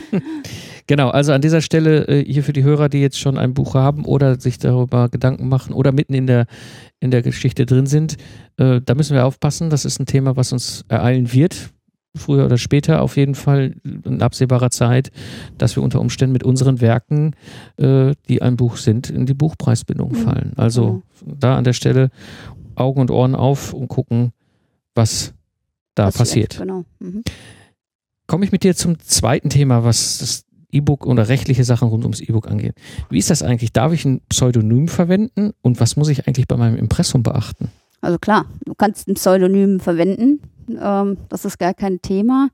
Genau, 0.86 1.08
also 1.08 1.32
an 1.32 1.40
dieser 1.40 1.62
Stelle 1.62 2.06
äh, 2.08 2.22
hier 2.30 2.44
für 2.44 2.52
die 2.52 2.62
Hörer, 2.62 2.90
die 2.90 3.00
jetzt 3.00 3.18
schon 3.18 3.38
ein 3.38 3.54
Buch 3.54 3.74
haben 3.74 4.04
oder 4.04 4.38
sich 4.38 4.58
darüber 4.58 5.08
Gedanken 5.08 5.48
machen 5.48 5.72
oder 5.72 5.92
mitten 5.92 6.12
in 6.12 6.26
der, 6.26 6.44
in 7.00 7.10
der 7.10 7.22
Geschichte 7.22 7.64
drin 7.64 7.86
sind, 7.86 8.18
äh, 8.58 8.82
da 8.84 8.94
müssen 8.94 9.14
wir 9.14 9.24
aufpassen. 9.24 9.70
Das 9.70 9.86
ist 9.86 9.98
ein 9.98 10.04
Thema, 10.04 10.36
was 10.36 10.52
uns 10.52 10.84
ereilen 10.88 11.32
wird, 11.32 11.70
früher 12.16 12.44
oder 12.44 12.58
später, 12.58 13.02
auf 13.02 13.16
jeden 13.16 13.34
Fall 13.34 13.74
in 13.84 14.22
absehbarer 14.22 14.70
Zeit, 14.70 15.10
dass 15.58 15.76
wir 15.76 15.82
unter 15.82 16.00
Umständen 16.00 16.32
mit 16.32 16.44
unseren 16.44 16.80
Werken, 16.80 17.34
äh, 17.76 18.14
die 18.28 18.42
ein 18.42 18.56
Buch 18.56 18.76
sind, 18.76 19.10
in 19.10 19.26
die 19.26 19.34
Buchpreisbindung 19.34 20.12
Mhm, 20.12 20.16
fallen. 20.16 20.52
Also 20.56 21.02
da 21.24 21.56
an 21.56 21.64
der 21.64 21.72
Stelle 21.72 22.10
Augen 22.76 23.00
und 23.00 23.10
Ohren 23.10 23.34
auf 23.34 23.72
und 23.72 23.88
gucken, 23.88 24.32
was 24.94 25.34
da 25.94 26.10
passiert. 26.10 26.58
Genau. 26.58 26.84
Mhm. 26.98 27.22
Komme 28.26 28.44
ich 28.44 28.52
mit 28.52 28.62
dir 28.64 28.74
zum 28.74 28.98
zweiten 29.00 29.50
Thema, 29.50 29.84
was 29.84 30.18
das 30.18 30.44
E-Book 30.72 31.06
oder 31.06 31.28
rechtliche 31.28 31.62
Sachen 31.64 31.88
rund 31.88 32.04
ums 32.04 32.20
E-Book 32.20 32.48
angeht. 32.48 32.74
Wie 33.10 33.18
ist 33.18 33.30
das 33.30 33.42
eigentlich? 33.42 33.72
Darf 33.72 33.92
ich 33.92 34.04
ein 34.04 34.20
Pseudonym 34.28 34.88
verwenden 34.88 35.52
und 35.62 35.78
was 35.78 35.96
muss 35.96 36.08
ich 36.08 36.26
eigentlich 36.26 36.48
bei 36.48 36.56
meinem 36.56 36.76
Impressum 36.76 37.22
beachten? 37.22 37.70
Also 38.00 38.18
klar, 38.18 38.46
du 38.64 38.74
kannst 38.74 39.08
ein 39.08 39.14
Pseudonym 39.14 39.80
verwenden. 39.80 40.40
Ähm, 40.68 41.18
das 41.28 41.44
ist 41.44 41.58
gar 41.58 41.74
kein 41.74 42.00
Thema. 42.02 42.48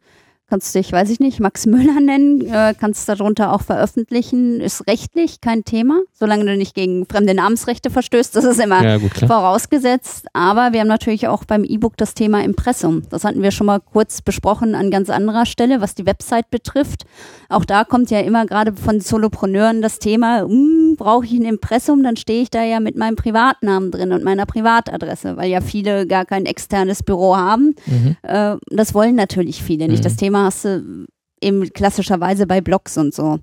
Kannst 0.50 0.74
dich, 0.74 0.90
weiß 0.90 1.10
ich 1.10 1.20
nicht, 1.20 1.38
Max 1.38 1.64
Müller 1.64 2.00
nennen, 2.04 2.40
äh, 2.40 2.74
kannst 2.78 3.08
darunter 3.08 3.52
auch 3.52 3.62
veröffentlichen. 3.62 4.60
Ist 4.60 4.88
rechtlich 4.88 5.40
kein 5.40 5.62
Thema, 5.62 6.00
solange 6.12 6.44
du 6.44 6.56
nicht 6.56 6.74
gegen 6.74 7.06
fremde 7.06 7.34
Namensrechte 7.34 7.88
verstößt. 7.88 8.34
Das 8.34 8.42
ist 8.42 8.58
immer 8.58 8.82
Ja, 8.82 8.96
gut, 8.98 9.12
vorausgesetzt. 9.16 10.26
Aber 10.32 10.72
wir 10.72 10.80
haben 10.80 10.88
natürlich 10.88 11.28
auch 11.28 11.44
beim 11.44 11.62
E-Book 11.62 11.96
das 11.96 12.14
Thema 12.14 12.42
Impressum. 12.42 13.02
Das 13.10 13.22
hatten 13.22 13.42
wir 13.42 13.52
schon 13.52 13.68
mal 13.68 13.78
kurz 13.78 14.22
besprochen 14.22 14.74
an 14.74 14.90
ganz 14.90 15.08
anderer 15.08 15.46
Stelle, 15.46 15.80
was 15.80 15.94
die 15.94 16.04
Website 16.04 16.50
betrifft. 16.50 17.04
Auch 17.48 17.64
da 17.64 17.84
kommt 17.84 18.10
ja 18.10 18.18
immer 18.18 18.44
gerade 18.44 18.72
von 18.72 19.00
Solopreneuren 19.00 19.82
das 19.82 20.00
Thema, 20.00 20.40
hm, 20.40 20.96
brauche 20.96 21.26
ich 21.26 21.32
ein 21.32 21.44
Impressum, 21.44 22.02
dann 22.02 22.16
stehe 22.16 22.42
ich 22.42 22.50
da 22.50 22.64
ja 22.64 22.80
mit 22.80 22.96
meinem 22.96 23.14
Privatnamen 23.14 23.92
drin 23.92 24.12
und 24.12 24.24
meiner 24.24 24.46
Privatadresse, 24.46 25.36
weil 25.36 25.48
ja 25.48 25.60
viele 25.60 26.08
gar 26.08 26.24
kein 26.24 26.44
externes 26.44 27.04
Büro 27.04 27.36
haben. 27.36 27.76
Mhm. 27.86 28.16
Äh, 28.22 28.56
das 28.70 28.94
wollen 28.94 29.14
natürlich 29.14 29.62
viele 29.62 29.86
nicht. 29.86 30.00
Mhm. 30.00 30.04
Das 30.04 30.16
Thema 30.16 30.39
hast 30.44 30.64
du 30.64 31.06
eben 31.40 31.68
klassischerweise 31.72 32.46
bei 32.46 32.60
Blogs 32.60 32.96
und 32.98 33.14
so. 33.14 33.38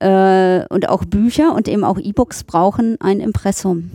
Äh, 0.00 0.64
und 0.68 0.88
auch 0.88 1.04
Bücher 1.04 1.54
und 1.54 1.68
eben 1.68 1.84
auch 1.84 1.98
E-Books 1.98 2.44
brauchen 2.44 2.96
ein 3.00 3.20
Impressum. 3.20 3.90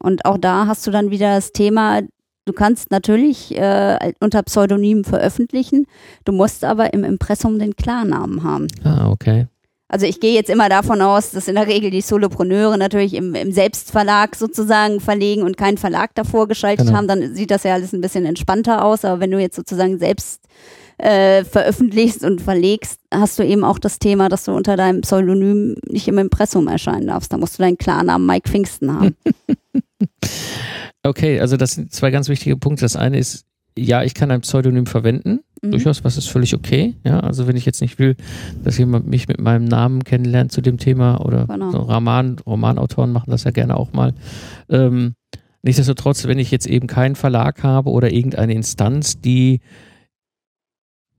Und 0.00 0.24
auch 0.24 0.36
da 0.38 0.66
hast 0.66 0.86
du 0.86 0.90
dann 0.90 1.10
wieder 1.10 1.36
das 1.36 1.52
Thema, 1.52 2.00
du 2.44 2.52
kannst 2.52 2.90
natürlich 2.90 3.56
äh, 3.56 4.12
unter 4.20 4.42
Pseudonym 4.42 5.04
veröffentlichen, 5.04 5.86
du 6.24 6.32
musst 6.32 6.64
aber 6.64 6.92
im 6.92 7.04
Impressum 7.04 7.58
den 7.60 7.76
Klarnamen 7.76 8.42
haben. 8.42 8.66
Ah, 8.82 9.08
okay. 9.10 9.46
Also 9.86 10.06
ich 10.06 10.20
gehe 10.20 10.34
jetzt 10.34 10.48
immer 10.50 10.68
davon 10.70 11.02
aus, 11.02 11.30
dass 11.32 11.48
in 11.48 11.54
der 11.54 11.66
Regel 11.66 11.90
die 11.90 12.00
Solopreneure 12.00 12.78
natürlich 12.78 13.12
im, 13.14 13.34
im 13.34 13.52
Selbstverlag 13.52 14.34
sozusagen 14.34 15.00
verlegen 15.00 15.42
und 15.42 15.58
keinen 15.58 15.76
Verlag 15.78 16.14
davor 16.14 16.48
geschaltet 16.48 16.86
Genau. 16.86 16.96
haben, 16.98 17.08
dann 17.08 17.34
sieht 17.34 17.50
das 17.50 17.62
ja 17.62 17.74
alles 17.74 17.92
ein 17.92 18.00
bisschen 18.00 18.24
entspannter 18.24 18.84
aus. 18.84 19.04
Aber 19.04 19.20
wenn 19.20 19.30
du 19.30 19.38
jetzt 19.38 19.54
sozusagen 19.54 19.98
selbst 19.98 20.42
äh, 21.02 21.44
veröffentlichst 21.44 22.24
und 22.24 22.40
verlegst, 22.40 23.00
hast 23.12 23.38
du 23.38 23.44
eben 23.44 23.64
auch 23.64 23.78
das 23.78 23.98
Thema, 23.98 24.28
dass 24.28 24.44
du 24.44 24.52
unter 24.52 24.76
deinem 24.76 25.00
Pseudonym 25.00 25.74
nicht 25.88 26.06
im 26.06 26.18
Impressum 26.18 26.68
erscheinen 26.68 27.08
darfst. 27.08 27.32
Da 27.32 27.38
musst 27.38 27.58
du 27.58 27.62
deinen 27.62 27.76
Klarnamen 27.76 28.26
Mike 28.26 28.48
Pfingsten 28.48 28.92
haben. 28.92 29.16
Okay, 31.04 31.40
also 31.40 31.56
das 31.56 31.72
sind 31.72 31.92
zwei 31.92 32.12
ganz 32.12 32.28
wichtige 32.28 32.56
Punkte. 32.56 32.84
Das 32.84 32.94
eine 32.94 33.18
ist, 33.18 33.44
ja, 33.76 34.04
ich 34.04 34.14
kann 34.14 34.30
ein 34.30 34.42
Pseudonym 34.42 34.86
verwenden. 34.86 35.40
Mhm. 35.60 35.72
Durchaus, 35.72 36.04
was 36.04 36.16
ist 36.16 36.28
völlig 36.28 36.54
okay. 36.54 36.94
Ja, 37.04 37.18
also 37.18 37.48
wenn 37.48 37.56
ich 37.56 37.66
jetzt 37.66 37.80
nicht 37.80 37.98
will, 37.98 38.14
dass 38.62 38.78
jemand 38.78 39.08
mich 39.08 39.26
mit 39.26 39.40
meinem 39.40 39.64
Namen 39.64 40.04
kennenlernt 40.04 40.52
zu 40.52 40.60
dem 40.60 40.78
Thema 40.78 41.20
oder 41.24 41.46
Genau. 41.46 41.72
so 41.72 41.78
Roman, 41.78 42.38
Romanautoren 42.46 43.10
machen 43.10 43.32
das 43.32 43.42
ja 43.42 43.50
gerne 43.50 43.76
auch 43.76 43.92
mal. 43.92 44.14
Ähm, 44.68 45.14
nichtsdestotrotz, 45.62 46.24
wenn 46.28 46.38
ich 46.38 46.52
jetzt 46.52 46.66
eben 46.68 46.86
keinen 46.86 47.16
Verlag 47.16 47.64
habe 47.64 47.90
oder 47.90 48.12
irgendeine 48.12 48.54
Instanz, 48.54 49.20
die 49.20 49.60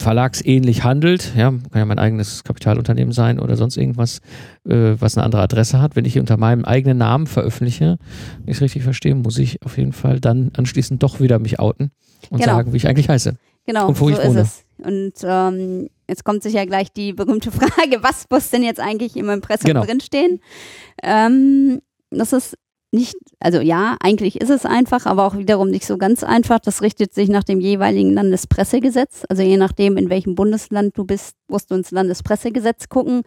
verlagsähnlich 0.03 0.83
handelt, 0.83 1.33
ja, 1.35 1.49
kann 1.51 1.61
ja 1.75 1.85
mein 1.85 1.97
eigenes 1.99 2.43
Kapitalunternehmen 2.43 3.11
sein 3.13 3.39
oder 3.39 3.55
sonst 3.57 3.77
irgendwas, 3.77 4.19
äh, 4.67 4.95
was 4.99 5.17
eine 5.17 5.25
andere 5.25 5.41
Adresse 5.41 5.81
hat. 5.81 5.95
Wenn 5.95 6.05
ich 6.05 6.19
unter 6.19 6.37
meinem 6.37 6.65
eigenen 6.65 6.97
Namen 6.97 7.25
veröffentliche, 7.25 7.97
wenn 8.43 8.51
ich 8.51 8.57
es 8.57 8.61
richtig 8.61 8.83
verstehe, 8.83 9.15
muss 9.15 9.37
ich 9.39 9.63
auf 9.63 9.77
jeden 9.77 9.93
Fall 9.93 10.19
dann 10.19 10.51
anschließend 10.55 11.01
doch 11.01 11.19
wieder 11.19 11.39
mich 11.39 11.59
outen 11.59 11.91
und 12.29 12.39
Genau. 12.41 12.53
sagen, 12.55 12.73
wie 12.73 12.77
ich 12.77 12.87
eigentlich 12.87 13.09
heiße. 13.09 13.35
Genau, 13.65 13.87
Und 13.87 13.99
wo 13.99 14.05
so 14.09 14.11
ich 14.11 14.19
ist 14.19 14.27
wohne. 14.27 14.41
es. 14.41 14.63
Und 14.77 15.13
ähm, 15.23 15.89
jetzt 16.09 16.25
kommt 16.25 16.43
sicher 16.43 16.65
gleich 16.65 16.91
die 16.91 17.13
berühmte 17.13 17.51
Frage, 17.51 18.03
was 18.03 18.25
muss 18.29 18.49
denn 18.49 18.63
jetzt 18.63 18.81
eigentlich 18.81 19.15
im 19.15 19.29
Impressum 19.29 19.67
Genau. 19.67 19.85
drinstehen? 19.85 20.39
Ähm, 21.01 21.79
das 22.11 22.33
ist 22.33 22.57
nicht, 22.93 23.15
also 23.39 23.59
ja, 23.59 23.97
eigentlich 24.01 24.39
ist 24.39 24.49
es 24.49 24.65
einfach, 24.65 25.05
aber 25.05 25.25
auch 25.25 25.37
wiederum 25.37 25.69
nicht 25.69 25.85
so 25.85 25.97
ganz 25.97 26.23
einfach. 26.23 26.59
Das 26.59 26.81
richtet 26.81 27.13
sich 27.13 27.27
nach 27.27 27.43
dem 27.43 27.59
jeweiligen 27.59 28.13
Landespressegesetz. 28.13 29.23
Also 29.29 29.41
je 29.41 29.57
nachdem, 29.57 29.97
in 29.97 30.09
welchem 30.09 30.35
Bundesland 30.35 30.97
du 30.97 31.03
bist, 31.03 31.35
musst 31.47 31.71
du 31.71 31.75
ins 31.75 31.91
Landespressegesetz 31.91 32.89
gucken. 32.89 33.23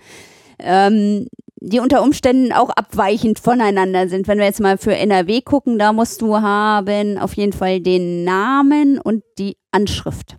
Ähm, 0.59 1.27
die 1.61 1.81
unter 1.81 2.03
Umständen 2.03 2.53
auch 2.53 2.71
abweichend 2.71 3.39
voneinander 3.41 4.09
sind. 4.09 4.29
Wenn 4.29 4.39
wir 4.39 4.45
jetzt 4.47 4.61
mal 4.61 4.79
für 4.79 4.95
NRW 4.95 5.41
gucken, 5.43 5.79
da 5.79 5.93
musst 5.93 6.23
du 6.23 6.37
haben 6.41 7.19
auf 7.19 7.35
jeden 7.35 7.53
Fall 7.53 7.81
den 7.81 8.25
Namen 8.25 8.99
und 9.01 9.25
die 9.39 9.57
Anschrift 9.73 10.37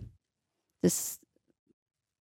des 0.82 1.20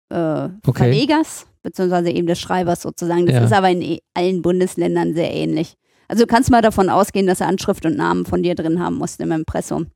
äh, 0.09 0.45
Okay. 0.65 0.73
Verlegers, 0.83 1.47
beziehungsweise 1.63 2.11
eben 2.11 2.27
des 2.27 2.39
Schreibers 2.39 2.81
sozusagen. 2.81 3.25
Das 3.25 3.35
Ja. 3.35 3.43
ist 3.45 3.53
aber 3.53 3.69
in 3.71 3.81
eh- 3.81 3.99
allen 4.13 4.41
Bundesländern 4.41 5.13
sehr 5.13 5.33
ähnlich. 5.33 5.75
Also 6.13 6.25
du 6.25 6.27
kannst 6.27 6.51
mal 6.51 6.61
davon 6.61 6.89
ausgehen, 6.89 7.25
dass 7.25 7.41
er 7.41 7.47
Anschrift 7.47 7.87
und 7.87 7.97
Namen 7.97 8.27
von 8.27 8.43
dir 8.43 8.53
drin 8.53 8.79
haben 8.79 8.97
musst 8.97 9.19
im 9.19 9.31
Impressum. 9.31 9.87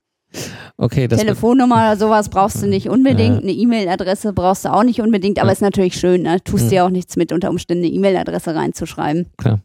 Okay, 0.76 1.06
das 1.06 1.20
Telefonnummer 1.20 1.76
oder 1.76 1.96
sowas 1.96 2.28
brauchst 2.28 2.60
du 2.60 2.66
nicht 2.66 2.88
unbedingt. 2.88 3.36
Ja. 3.36 3.40
Eine 3.42 3.52
E-Mail-Adresse 3.52 4.32
brauchst 4.32 4.64
du 4.64 4.72
auch 4.72 4.82
nicht 4.82 5.00
unbedingt, 5.00 5.38
aber 5.38 5.46
Ja. 5.50 5.52
ist 5.52 5.62
natürlich 5.62 5.94
schön. 5.94 6.22
Ne? 6.22 6.42
Tust 6.42 6.64
Ja. 6.64 6.70
dir 6.70 6.84
auch 6.86 6.90
nichts 6.90 7.14
mit, 7.14 7.30
unter 7.30 7.50
Umständen 7.50 7.84
eine 7.84 7.92
E-Mail-Adresse 7.94 8.52
reinzuschreiben. 8.52 9.26
Klar. 9.36 9.60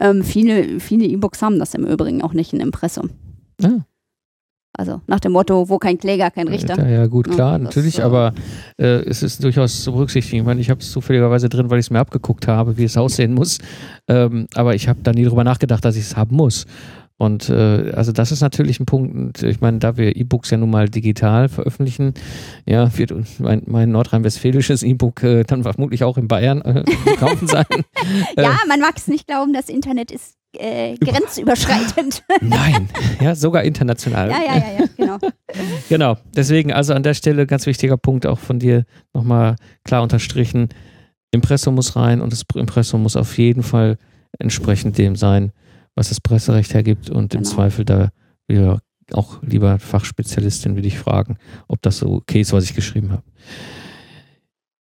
Ähm, 0.00 0.22
viele 0.22 0.78
viele 0.78 1.06
E-Books 1.06 1.42
haben 1.42 1.58
das 1.58 1.74
im 1.74 1.84
Übrigen 1.84 2.22
auch 2.22 2.34
nicht 2.34 2.52
in 2.52 2.60
Impressum. 2.60 3.10
Ah. 3.64 3.80
Also 4.76 5.00
nach 5.06 5.20
dem 5.20 5.32
Motto, 5.32 5.68
wo 5.68 5.78
kein 5.78 5.98
Kläger, 5.98 6.30
kein 6.30 6.48
Richter. 6.48 6.76
Ja, 6.78 6.88
ja, 6.88 7.06
gut, 7.06 7.28
Ja, 7.28 7.34
klar, 7.34 7.58
das, 7.58 7.62
natürlich, 7.62 7.98
äh, 8.00 8.02
aber 8.02 8.34
äh, 8.76 9.04
es 9.04 9.22
ist 9.22 9.42
durchaus 9.44 9.84
zu 9.84 9.92
berücksichtigen. 9.92 10.38
Ich 10.38 10.46
meine, 10.46 10.60
ich 10.60 10.68
habe 10.68 10.80
es 10.80 10.90
zufälligerweise 10.90 11.48
drin, 11.48 11.70
weil 11.70 11.78
ich 11.78 11.86
es 11.86 11.90
mir 11.90 12.00
abgeguckt 12.00 12.48
habe, 12.48 12.76
wie 12.76 12.84
es 12.84 12.96
aussehen 12.96 13.34
muss. 13.34 13.58
Ähm, 14.08 14.48
aber 14.54 14.74
ich 14.74 14.88
habe 14.88 14.98
da 15.02 15.12
nie 15.12 15.24
drüber 15.24 15.44
nachgedacht, 15.44 15.84
dass 15.84 15.96
ich 15.96 16.02
es 16.02 16.16
haben 16.16 16.34
muss. 16.36 16.66
Und 17.16 17.48
äh, 17.48 17.92
also 17.94 18.10
das 18.10 18.32
ist 18.32 18.40
natürlich 18.40 18.80
ein 18.80 18.86
Punkt. 18.86 19.14
Und 19.14 19.42
ich 19.44 19.60
meine, 19.60 19.78
da 19.78 19.96
wir 19.96 20.16
E-Books 20.16 20.50
ja 20.50 20.56
nun 20.56 20.70
mal 20.70 20.88
digital 20.88 21.48
veröffentlichen, 21.48 22.14
ja, 22.66 22.96
wird 22.98 23.14
mein, 23.38 23.62
mein 23.66 23.92
nordrhein-westfälisches 23.92 24.82
E-Book 24.82 25.22
äh, 25.22 25.44
dann 25.44 25.62
vermutlich 25.62 26.02
auch 26.02 26.18
in 26.18 26.26
Bayern 26.26 26.60
äh, 26.62 26.84
zu 26.84 27.14
kaufen 27.16 27.46
sein. 27.46 27.66
Ja, 28.36 28.58
man 28.68 28.80
mag 28.80 28.96
es 28.96 29.06
nicht 29.06 29.26
glauben, 29.26 29.52
das 29.52 29.68
Internet 29.68 30.10
ist 30.10 30.34
äh, 30.58 30.96
grenzüberschreitend. 30.96 32.22
Nein, 32.40 32.88
ja, 33.20 33.34
sogar 33.34 33.62
international. 33.64 34.30
ja, 34.30 34.38
ja, 34.44 34.56
ja, 34.56 34.64
ja, 34.80 34.84
genau. 34.96 35.18
Genau, 35.88 36.16
deswegen 36.34 36.72
also 36.72 36.94
an 36.94 37.02
der 37.02 37.14
Stelle 37.14 37.46
ganz 37.46 37.66
wichtiger 37.66 37.96
Punkt 37.96 38.26
auch 38.26 38.38
von 38.38 38.58
dir 38.58 38.84
nochmal 39.12 39.56
klar 39.84 40.02
unterstrichen. 40.02 40.68
Impressum 41.30 41.74
muss 41.74 41.96
rein 41.96 42.20
und 42.20 42.32
das 42.32 42.42
Impressum 42.54 43.02
muss 43.02 43.16
auf 43.16 43.38
jeden 43.38 43.62
Fall 43.62 43.98
entsprechend 44.38 44.98
dem 44.98 45.16
sein, 45.16 45.52
was 45.94 46.08
das 46.08 46.20
Presserecht 46.20 46.74
hergibt 46.74 47.10
und 47.10 47.34
im 47.34 47.42
Genau. 47.42 47.54
Zweifel 47.54 47.84
da 47.84 48.10
wieder 48.48 48.80
auch 49.12 49.42
lieber 49.42 49.78
Fachspezialistin 49.78 50.76
will 50.76 50.86
ich 50.86 50.98
fragen, 50.98 51.36
ob 51.68 51.82
das 51.82 51.98
so 51.98 52.08
okay 52.14 52.40
ist, 52.40 52.52
was 52.52 52.64
ich 52.64 52.74
geschrieben 52.74 53.12
habe. 53.12 53.22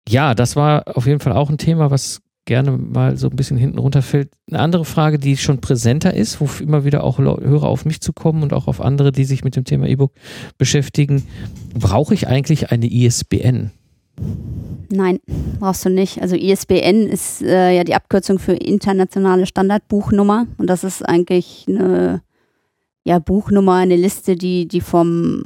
Ja, 0.08 0.34
das 0.34 0.54
war 0.56 0.96
auf 0.96 1.06
jeden 1.06 1.20
Fall 1.20 1.32
auch 1.32 1.50
ein 1.50 1.58
Thema, 1.58 1.90
was 1.90 2.20
gerne 2.46 2.70
mal 2.72 3.16
so 3.18 3.28
ein 3.28 3.36
bisschen 3.36 3.58
hinten 3.58 3.78
runterfällt. 3.78 4.30
Eine 4.48 4.60
andere 4.60 4.84
Frage, 4.84 5.18
die 5.18 5.36
schon 5.36 5.60
präsenter 5.60 6.14
ist, 6.14 6.40
wo 6.40 6.48
immer 6.62 6.84
wieder 6.84 7.04
auch 7.04 7.18
Hörer 7.18 7.68
auf 7.68 7.84
mich 7.84 8.00
zukommen 8.00 8.42
und 8.42 8.54
auch 8.54 8.68
auf 8.68 8.80
andere, 8.80 9.12
die 9.12 9.24
sich 9.24 9.44
mit 9.44 9.56
dem 9.56 9.64
Thema 9.64 9.86
E-Book 9.86 10.12
beschäftigen. 10.56 11.24
Brauche 11.74 12.14
ich 12.14 12.28
eigentlich 12.28 12.70
eine 12.70 12.90
ISBN? 12.90 13.72
Nein, 14.88 15.18
brauchst 15.58 15.84
du 15.84 15.90
nicht. 15.90 16.22
Also 16.22 16.36
ISBN 16.36 17.06
ist 17.06 17.42
äh, 17.42 17.76
ja 17.76 17.84
die 17.84 17.94
Abkürzung 17.94 18.38
für 18.38 18.52
internationale 18.52 19.46
Standardbuchnummer 19.46 20.46
und 20.56 20.70
das 20.70 20.84
ist 20.84 21.06
eigentlich 21.06 21.66
eine 21.68 22.22
ja, 23.04 23.18
Buchnummer, 23.18 23.74
eine 23.74 23.96
Liste, 23.96 24.36
die, 24.36 24.66
die 24.66 24.80
vom 24.80 25.42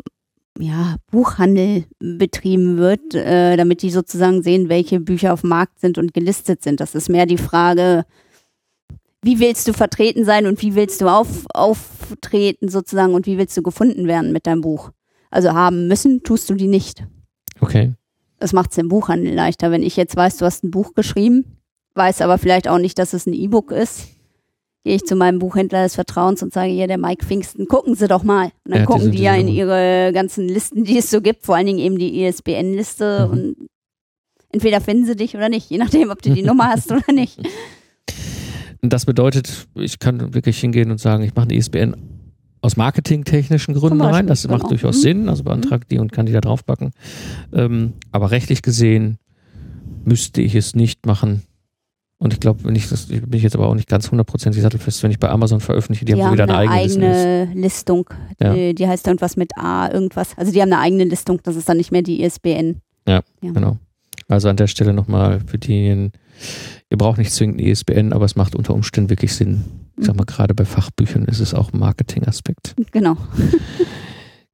ja, 0.60 0.96
Buchhandel 1.10 1.84
betrieben 1.98 2.76
wird, 2.76 3.14
äh, 3.14 3.56
damit 3.56 3.82
die 3.82 3.90
sozusagen 3.90 4.42
sehen, 4.42 4.68
welche 4.68 5.00
Bücher 5.00 5.32
auf 5.32 5.40
dem 5.40 5.50
Markt 5.50 5.80
sind 5.80 5.98
und 5.98 6.14
gelistet 6.14 6.62
sind. 6.62 6.80
Das 6.80 6.94
ist 6.94 7.08
mehr 7.08 7.26
die 7.26 7.38
Frage, 7.38 8.04
wie 9.22 9.38
willst 9.40 9.68
du 9.68 9.72
vertreten 9.72 10.24
sein 10.24 10.46
und 10.46 10.62
wie 10.62 10.74
willst 10.74 11.00
du 11.00 11.08
auf, 11.08 11.44
auftreten 11.52 12.68
sozusagen 12.68 13.14
und 13.14 13.26
wie 13.26 13.38
willst 13.38 13.56
du 13.56 13.62
gefunden 13.62 14.06
werden 14.06 14.32
mit 14.32 14.46
deinem 14.46 14.60
Buch. 14.60 14.90
Also 15.30 15.52
haben 15.52 15.88
müssen, 15.88 16.22
tust 16.22 16.48
du 16.50 16.54
die 16.54 16.68
nicht. 16.68 17.04
Okay. 17.60 17.94
Das 18.38 18.52
macht 18.52 18.72
es 18.72 18.78
im 18.78 18.88
Buchhandel 18.88 19.34
leichter. 19.34 19.70
Wenn 19.70 19.82
ich 19.82 19.96
jetzt 19.96 20.16
weiß, 20.16 20.38
du 20.38 20.46
hast 20.46 20.64
ein 20.64 20.70
Buch 20.70 20.94
geschrieben, 20.94 21.58
weiß 21.94 22.22
aber 22.22 22.38
vielleicht 22.38 22.68
auch 22.68 22.78
nicht, 22.78 22.98
dass 22.98 23.12
es 23.12 23.26
ein 23.26 23.34
E-Book 23.34 23.70
ist, 23.70 24.08
gehe 24.84 24.94
ich 24.96 25.04
zu 25.04 25.14
meinem 25.16 25.38
Buchhändler 25.38 25.82
des 25.82 25.94
Vertrauens 25.94 26.42
und 26.42 26.52
sage, 26.52 26.70
hier, 26.72 26.86
der 26.86 26.98
Mike 26.98 27.24
Pfingsten, 27.26 27.66
gucken 27.68 27.94
Sie 27.94 28.08
doch 28.08 28.22
mal. 28.22 28.46
Und 28.64 28.72
dann 28.72 28.78
Ja, 28.80 28.86
gucken 28.86 29.02
diese- 29.10 29.16
die 29.16 29.22
ja 29.22 29.34
in 29.34 29.48
ihre 29.48 30.10
ganzen 30.14 30.48
Listen, 30.48 30.84
die 30.84 30.98
es 30.98 31.10
so 31.10 31.20
gibt, 31.20 31.44
vor 31.44 31.56
allen 31.56 31.66
Dingen 31.66 31.78
eben 31.80 31.98
die 31.98 32.22
ISBN-Liste 32.24 33.26
Mhm. 33.26 33.32
und 33.32 33.56
entweder 34.52 34.80
finden 34.80 35.04
sie 35.06 35.16
dich 35.16 35.34
oder 35.36 35.48
nicht, 35.48 35.70
je 35.70 35.78
nachdem, 35.78 36.10
ob 36.10 36.22
du 36.22 36.32
die 36.34 36.42
Nummer 36.42 36.68
hast 36.68 36.90
oder 36.90 37.12
nicht. 37.12 37.38
Das 38.82 39.04
bedeutet, 39.04 39.68
ich 39.74 39.98
kann 39.98 40.32
wirklich 40.32 40.58
hingehen 40.58 40.90
und 40.90 40.98
sagen, 40.98 41.22
ich 41.22 41.34
mache 41.34 41.48
eine 41.50 41.54
ISBN 41.58 41.94
aus 42.62 42.78
marketingtechnischen 42.78 43.74
Gründen 43.74 44.00
rein. 44.00 44.26
Das 44.26 44.48
macht 44.48 44.60
genau. 44.60 44.68
durchaus 44.70 44.96
Mhm. 44.96 45.00
Sinn. 45.02 45.28
Also 45.28 45.44
beantragt 45.44 45.90
die 45.90 45.98
und 45.98 46.12
kann 46.12 46.24
die 46.24 46.32
da 46.32 46.40
draufpacken. 46.40 46.92
Ähm, 47.52 47.92
aber 48.10 48.30
rechtlich 48.30 48.62
gesehen 48.62 49.18
müsste 50.04 50.40
ich 50.40 50.54
es 50.54 50.74
nicht 50.74 51.04
machen. 51.04 51.42
Und 52.22 52.34
ich 52.34 52.40
glaube, 52.40 52.64
wenn 52.64 52.76
ich 52.76 52.88
das, 52.88 53.08
ich 53.08 53.22
bin 53.22 53.40
jetzt 53.40 53.56
aber 53.56 53.66
auch 53.66 53.74
nicht 53.74 53.88
ganz 53.88 54.10
hundertprozentig 54.10 54.60
sattelfest, 54.60 55.02
wenn 55.02 55.10
ich 55.10 55.18
bei 55.18 55.30
Amazon 55.30 55.60
veröffentliche, 55.60 56.04
die, 56.04 56.12
Die, 56.12 56.22
haben 56.22 56.28
so 56.28 56.32
wieder 56.34 56.44
eine 56.44 56.56
eigene, 56.56 56.82
Liste. 56.84 57.06
eigene 57.06 57.60
Listung. 57.60 58.10
Ja. 58.38 58.52
Die, 58.54 58.74
die 58.74 58.86
heißt 58.86 59.06
irgendwas 59.06 59.36
mit 59.38 59.56
A, 59.56 59.90
irgendwas. 59.90 60.36
Also 60.36 60.52
die 60.52 60.60
haben 60.60 60.70
eine 60.70 60.82
eigene 60.82 61.04
Listung, 61.04 61.40
das 61.42 61.56
ist 61.56 61.68
dann 61.68 61.78
nicht 61.78 61.92
mehr 61.92 62.02
die 62.02 62.22
ISBN. 62.22 62.82
Ja, 63.08 63.22
Genau. 63.40 63.78
Also 64.28 64.48
an 64.48 64.56
der 64.56 64.68
Stelle 64.68 64.92
nochmal 64.92 65.40
für 65.44 65.58
diejenigen, 65.58 66.12
ihr 66.88 66.98
braucht 66.98 67.18
nicht 67.18 67.32
zwingend 67.32 67.58
eine 67.58 67.68
ISBN, 67.68 68.12
aber 68.12 68.26
es 68.26 68.36
macht 68.36 68.54
unter 68.54 68.74
Umständen 68.74 69.10
wirklich 69.10 69.34
Sinn. 69.34 69.64
Ich 69.98 70.06
sag 70.06 70.14
mal, 70.14 70.24
gerade 70.24 70.54
bei 70.54 70.64
Fachbüchern 70.64 71.24
ist 71.24 71.40
es 71.40 71.52
auch 71.52 71.72
ein 71.72 71.78
Marketingaspekt. 71.80 72.74
Genau. 72.92 73.16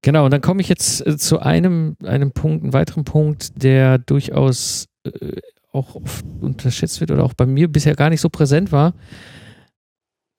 Genau, 0.02 0.24
und 0.24 0.30
dann 0.30 0.40
komme 0.40 0.60
ich 0.60 0.68
jetzt 0.68 1.04
äh, 1.04 1.16
zu 1.16 1.40
einem, 1.40 1.96
einem 2.04 2.30
Punkt, 2.30 2.62
einem 2.62 2.72
weiteren 2.72 3.02
Punkt, 3.02 3.60
der 3.60 3.98
durchaus 3.98 4.86
äh, 5.04 5.40
auch 5.76 5.94
oft 5.94 6.24
unterschätzt 6.40 7.00
wird 7.00 7.10
oder 7.10 7.24
auch 7.24 7.34
bei 7.34 7.46
mir 7.46 7.68
bisher 7.68 7.94
gar 7.94 8.10
nicht 8.10 8.20
so 8.20 8.28
präsent 8.28 8.72
war. 8.72 8.94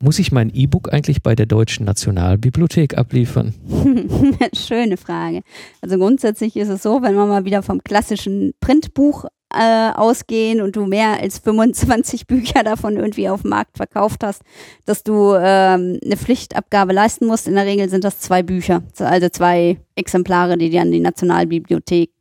Muss 0.04 0.20
ich 0.20 0.32
mein 0.32 0.52
E-Book 0.54 0.94
eigentlich 0.94 1.24
bei 1.24 1.34
der 1.34 1.48
Deutschen 1.48 1.86
Nationalbibliothek 1.86 2.98
abliefern? 2.98 3.56
Schöne 4.54 4.96
Frage. 4.96 5.42
Also 5.82 5.98
grundsätzlich 5.98 6.56
ist 6.56 6.70
es 6.70 6.84
so, 6.84 7.02
wenn 7.02 7.16
wir 7.16 7.26
mal 7.26 7.46
wieder 7.46 7.64
vom 7.64 7.84
klassischen 7.84 8.54
Printbuch 8.60 9.26
äh, 9.52 9.92
ausgehen 9.92 10.62
und 10.62 10.76
du 10.76 10.86
mehr 10.86 11.20
als 11.20 11.40
25 11.40 12.28
Bücher 12.28 12.64
davon 12.64 12.98
irgendwie 12.98 13.28
auf 13.28 13.42
dem 13.42 13.50
Markt 13.50 13.78
verkauft 13.78 14.24
hast, 14.24 14.44
dass 14.86 15.02
du 15.02 15.34
ähm, 15.34 16.00
eine 16.04 16.18
Pflichtabgabe 16.18 16.94
leisten 16.94 17.26
musst. 17.26 17.48
In 17.48 17.56
der 17.56 17.66
Regel 17.66 17.90
sind 17.90 18.04
das 18.04 18.20
zwei 18.20 18.44
Bücher, 18.44 18.84
also 19.00 19.30
zwei 19.30 19.78
Exemplare, 19.96 20.58
die 20.58 20.70
dir 20.70 20.82
an 20.82 20.92
die 20.92 21.00
Nationalbibliothek 21.00 22.12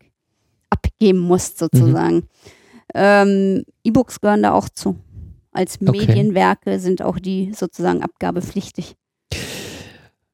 abgeben 0.71 1.19
musst 1.19 1.59
sozusagen. 1.59 2.29
Ähm, 2.97 3.65
E-Books 3.85 4.21
gehören 4.21 4.43
da 4.43 4.53
auch 4.53 4.69
zu. 4.69 4.97
Als 5.53 5.79
Okay. 5.81 6.07
Medienwerke 6.07 6.79
sind 6.79 7.03
auch 7.03 7.19
die 7.19 7.53
sozusagen 7.55 8.03
abgabepflichtig. 8.03 8.95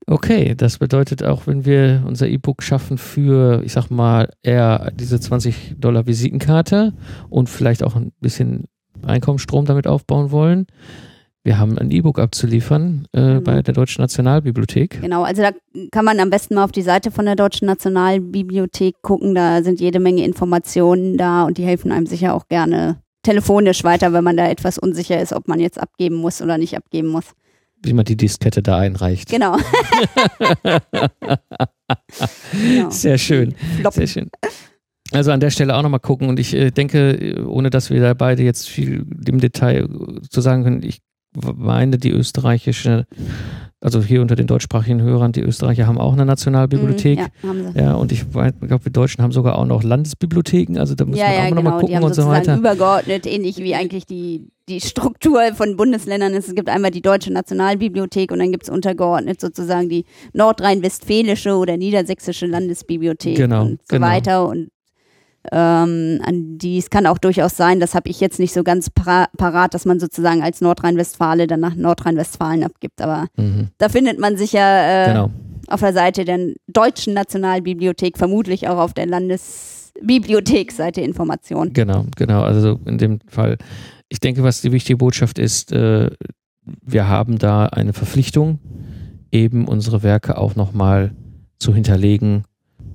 Okay, 0.07 0.55
das 0.57 0.79
bedeutet 0.79 1.23
auch, 1.23 1.47
wenn 1.47 1.65
wir 1.65 2.03
unser 2.07 2.29
E-Book 2.29 2.63
schaffen 2.63 2.99
für, 2.99 3.63
ich 3.65 3.73
sag 3.73 3.89
mal, 3.89 4.31
eher 4.43 4.91
diese 4.95 5.21
20 5.21 5.77
Dollar 5.79 6.07
Visitenkarte 6.07 6.93
und 7.31 7.49
vielleicht 7.49 7.83
auch 7.83 7.95
ein 7.95 8.13
bisschen 8.21 8.65
Einkommensstrom 9.07 9.65
damit 9.65 9.87
aufbauen 9.87 10.31
wollen, 10.31 10.67
wir 11.45 11.59
haben 11.59 11.77
ein 11.79 11.91
E-Book 11.91 12.19
abzuliefern 12.19 13.07
äh, 13.13 13.35
Mhm. 13.35 13.45
bei 13.45 13.63
der 13.63 13.75
Deutschen 13.75 14.01
Nationalbibliothek. 14.03 15.01
Genau, 15.01 15.23
also 15.25 15.43
da 15.43 15.51
kann 15.91 16.05
man 16.05 16.21
am 16.21 16.31
besten 16.31 16.55
mal 16.55 16.65
auf 16.65 16.73
die 16.73 16.83
Seite 16.83 17.11
von 17.11 17.25
der 17.25 17.35
Deutschen 17.37 17.67
Nationalbibliothek 17.67 19.03
gucken. 19.03 19.35
Da 19.35 19.63
sind 19.63 19.81
jede 19.81 19.99
Menge 20.01 20.25
Informationen 20.25 21.17
da 21.19 21.45
und 21.45 21.59
die 21.59 21.65
helfen 21.65 21.91
einem 21.93 22.07
sicher 22.07 22.35
auch 22.35 22.47
gerne 22.49 23.03
telefonisch 23.25 23.85
weiter, 23.85 24.13
wenn 24.13 24.25
man 24.25 24.37
da 24.37 24.49
etwas 24.49 24.79
unsicher 24.79 25.21
ist, 25.21 25.33
ob 25.33 25.47
man 25.49 25.61
jetzt 25.61 25.81
abgeben 25.81 26.17
muss 26.17 26.43
oder 26.43 26.59
nicht 26.59 26.77
abgeben 26.77 27.09
muss. 27.09 27.25
Wie 27.85 27.93
man 27.93 28.05
die 28.05 28.17
Diskette 28.17 28.63
da 28.63 28.79
einreicht. 28.79 29.29
Genau. 29.29 29.57
genau. 32.53 32.91
Sehr 32.91 33.19
schön. 33.19 33.55
Flop. 33.81 33.93
Sehr 33.93 34.07
schön. 34.07 34.31
Also 35.13 35.31
an 35.31 35.41
der 35.41 35.51
Stelle 35.51 35.77
auch 35.77 35.83
nochmal 35.83 36.01
gucken 36.01 36.29
und 36.29 36.39
ich 36.41 36.55
äh, 36.55 36.71
denke, 36.71 37.11
äh, 37.13 37.41
ohne 37.43 37.69
dass 37.71 37.91
wir 37.91 38.01
da 38.01 38.15
beide 38.15 38.43
jetzt 38.43 38.69
viel 38.69 39.05
im 39.27 39.41
Detail 39.41 39.85
äh, 39.85 40.21
zu 40.29 40.41
sagen 40.41 40.65
können, 40.65 40.83
ich 40.83 41.01
meine, 41.35 41.99
die 41.99 42.11
österreichische, 42.11 43.07
also 43.81 44.03
hier 44.03 44.21
unter 44.21 44.37
den 44.37 44.47
deutschsprachigen 44.47 45.01
Hörern, 45.01 45.33
die 45.33 45.41
Österreicher 45.41 45.87
haben 45.87 45.99
auch 45.99 46.13
eine 46.13 46.25
Nationalbibliothek. 46.27 47.19
Mhm, 47.19 47.25
ja, 47.43 47.49
haben 47.49 47.73
sie. 47.73 47.79
Ja, 47.79 47.95
und 47.95 48.13
ich 48.13 48.31
glaube, 48.31 48.85
wir 48.85 48.93
Deutschen 48.93 49.23
haben 49.23 49.33
sogar 49.33 49.59
auch 49.59 49.67
noch 49.67 49.83
Landesbibliotheken, 49.83 50.79
also 50.79 50.95
da 50.95 51.05
muss 51.05 51.19
Ja, 51.19 51.27
man 51.27 51.35
ja, 51.35 51.41
auch 51.41 51.49
genau. 51.49 51.57
nochmal 51.63 51.73
die 51.73 51.81
gucken 51.81 51.97
haben 51.97 52.05
und 52.05 52.15
so 52.15 52.27
weiter. 52.27 52.57
übergeordnet, 52.57 53.27
ähnlich 53.27 53.57
wie 53.59 53.75
eigentlich 53.75 54.05
die, 54.07 54.49
die 54.69 54.81
Struktur 54.81 55.41
von 55.55 55.77
Bundesländern 55.77 56.35
ist. 56.35 56.49
Es 56.49 56.55
gibt 56.55 56.69
einmal 56.69 56.91
die 56.91 57.03
Deutsche 57.03 57.33
Nationalbibliothek 57.33 58.31
und 58.31 58.39
dann 58.39 58.51
gibt 58.53 58.65
es 58.65 58.69
untergeordnet 58.69 59.41
sozusagen 59.41 59.89
die 59.89 60.05
nordrhein-westfälische 60.35 61.57
oder 61.57 61.77
niedersächsische 61.77 62.47
Landesbibliothek 62.47 63.37
Genau, 63.37 63.63
und 63.63 63.81
so 63.89 63.97
genau. 63.97 64.07
weiter. 64.07 64.49
Und 64.49 64.69
ähm, 65.51 66.21
an 66.25 66.59
die, 66.59 66.79
es 66.79 66.91
kann 66.91 67.07
auch 67.07 67.19
durchaus 67.19 67.57
sein, 67.57 67.81
das 67.81 67.95
habe 67.95 68.09
ich 68.09 68.21
jetzt 68.21 68.39
nicht 68.39 68.53
so 68.53 68.63
ganz 68.63 68.91
para 68.91 69.27
parat, 69.37 69.75
dass 69.75 69.85
man 69.85 69.99
sozusagen 69.99 70.43
als 70.43 70.61
Nordrhein-Westfale 70.61 71.47
dann 71.47 71.61
nach 71.61 71.75
Nordrhein-Westfalen 71.75 72.63
abgibt. 72.63 73.01
Aber 73.01 73.27
Mhm, 73.37 73.69
da 73.79 73.89
findet 73.89 74.19
man 74.19 74.37
sicher 74.37 74.61
äh, 74.61 75.09
genau. 75.09 75.31
auf 75.69 75.81
der 75.81 75.93
Seite 75.93 76.25
der 76.25 76.53
Deutschen 76.69 77.15
Nationalbibliothek, 77.15 78.19
vermutlich 78.19 78.69
auch 78.69 78.79
auf 78.79 78.95
der 78.95 79.07
Landesbibliotheksseite 79.07 81.01
Informationen. 81.01 81.73
Genau, 81.73 82.07
genau. 82.17 82.43
Also 82.43 82.79
in 82.85 82.99
dem 82.99 83.19
Fall, 83.27 83.59
ich 84.09 84.21
denke, 84.21 84.43
was 84.43 84.61
die 84.61 84.71
wichtige 84.71 84.99
Botschaft 84.99 85.39
ist, 85.39 85.73
äh, 85.73 86.11
wir 86.65 87.09
haben 87.09 87.39
da 87.39 87.67
eine 87.67 87.93
Verpflichtung, 87.93 88.61
eben 89.33 89.67
unsere 89.67 90.03
Werke 90.05 90.39
auch 90.39 90.55
nochmal 90.55 91.13
zu 91.59 91.75
hinterlegen, 91.75 92.45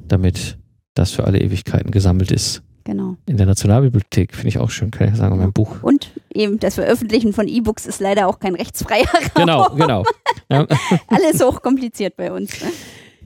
damit 0.08 0.58
das 0.98 1.12
für 1.12 1.24
alle 1.26 1.40
Ewigkeiten 1.40 1.92
gesammelt 1.92 2.32
ist. 2.32 2.62
Genau. 2.84 3.18
In 3.26 3.36
der 3.36 3.46
Nationalbibliothek 3.48 4.34
finde 4.34 4.48
ich 4.48 4.60
auch 4.60 4.70
schön, 4.70 4.92
kann 4.92 5.10
ich 5.10 5.16
sagen, 5.16 5.38
mein 5.38 5.52
Buch. 5.52 5.84
Und 5.84 6.12
eben 6.34 6.58
das 6.58 6.76
Veröffentlichen 6.76 7.34
von 7.34 7.48
E-Books 7.48 7.86
ist 7.86 8.00
leider 8.00 8.28
auch 8.28 8.40
kein 8.40 8.56
rechtsfreier 8.56 9.06
Raum. 9.06 9.30
Genau, 9.36 9.70
genau. 9.76 10.04
Ja. 10.50 10.66
Alles 11.10 11.44
hochkompliziert 11.44 12.16
bei 12.16 12.32
uns. 12.32 12.62
ne? 12.62 12.70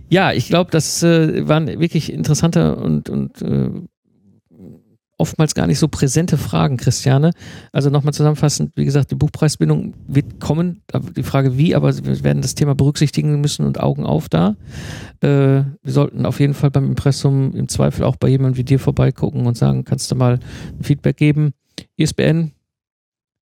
Ja, 0.10 0.32
ich 0.34 0.48
glaube, 0.48 0.72
das 0.72 1.04
äh, 1.04 1.48
waren 1.48 1.68
wirklich 1.68 2.12
interessante 2.12 2.76
und, 2.76 3.10
und 3.10 3.42
äh, 3.44 3.70
oftmals 5.22 5.56
gar 5.56 5.68
nicht 5.68 5.80
so 5.80 5.88
präsente 5.88 6.38
Fragen, 6.38 6.78
Christiane. 6.78 7.32
Also 7.72 7.90
nochmal 7.90 8.14
zusammenfassend, 8.14 8.76
wie 8.76 8.86
gesagt, 8.86 9.12
die 9.12 9.16
Buchpreisbindung 9.16 9.94
wird 10.08 10.40
kommen. 10.40 10.82
Die 11.16 11.24
Frage 11.24 11.58
wie, 11.58 11.76
aber 11.76 11.96
wir 11.96 12.24
werden 12.24 12.42
das 12.42 12.56
Thema 12.56 12.76
berücksichtigen 12.76 13.40
müssen 13.40 13.66
und 13.66 13.80
Augen 13.80 14.06
auf 14.06 14.28
da. 14.28 14.56
Äh, 15.22 15.28
wir 15.28 15.68
sollten 15.86 16.26
auf 16.26 16.40
jeden 16.40 16.54
Fall 16.56 16.72
beim 16.72 16.86
Impressum 16.88 17.56
im 17.56 17.70
Zweifel 17.70 18.04
auch 18.04 18.16
bei 18.16 18.28
jemandem 18.28 18.58
wie 18.58 18.64
dir 18.64 18.80
vorbeigucken 18.80 19.46
und 19.46 19.56
sagen, 19.56 19.86
kannst 19.86 20.12
du 20.12 20.16
mal 20.16 20.40
ein 20.78 20.84
Feedback 20.84 21.18
geben? 21.18 21.54
ISBN, 21.98 22.52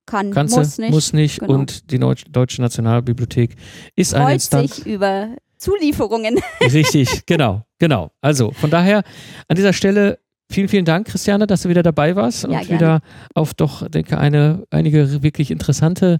Kann, 0.06 0.32
kannst 0.32 0.56
muss 0.56 0.76
du, 0.76 0.82
nicht. 0.82 0.92
muss 0.92 1.14
nicht. 1.14 1.40
Genau. 1.40 1.54
Und 1.54 1.92
die 1.92 2.00
Deutsche 2.00 2.62
Nationalbibliothek 2.62 3.56
ist 3.96 4.14
eine 4.14 4.26
Freut 4.26 4.34
Instanz. 4.36 4.76
sich 4.76 4.86
über 4.86 5.30
Zulieferungen. 5.58 6.40
Richtig, 6.62 7.26
genau, 7.26 7.64
genau. 7.80 8.12
Also 8.22 8.52
von 8.52 8.70
daher 8.70 9.04
an 9.48 9.56
dieser 9.56 9.74
Stelle 9.74 10.20
vielen, 10.52 10.68
vielen 10.68 10.86
Dank, 10.86 11.08
Christiane, 11.08 11.48
dass 11.48 11.64
du 11.64 11.70
wieder 11.70 11.84
dabei 11.84 12.16
warst 12.16 12.44
Ja, 12.44 12.50
und 12.50 12.56
gerne. 12.56 12.70
wieder 12.70 13.02
auf 13.34 13.54
doch, 13.54 13.88
denke 13.88 14.18
eine, 14.18 14.66
einige 14.70 15.22
wirklich 15.24 15.52
interessante 15.52 16.20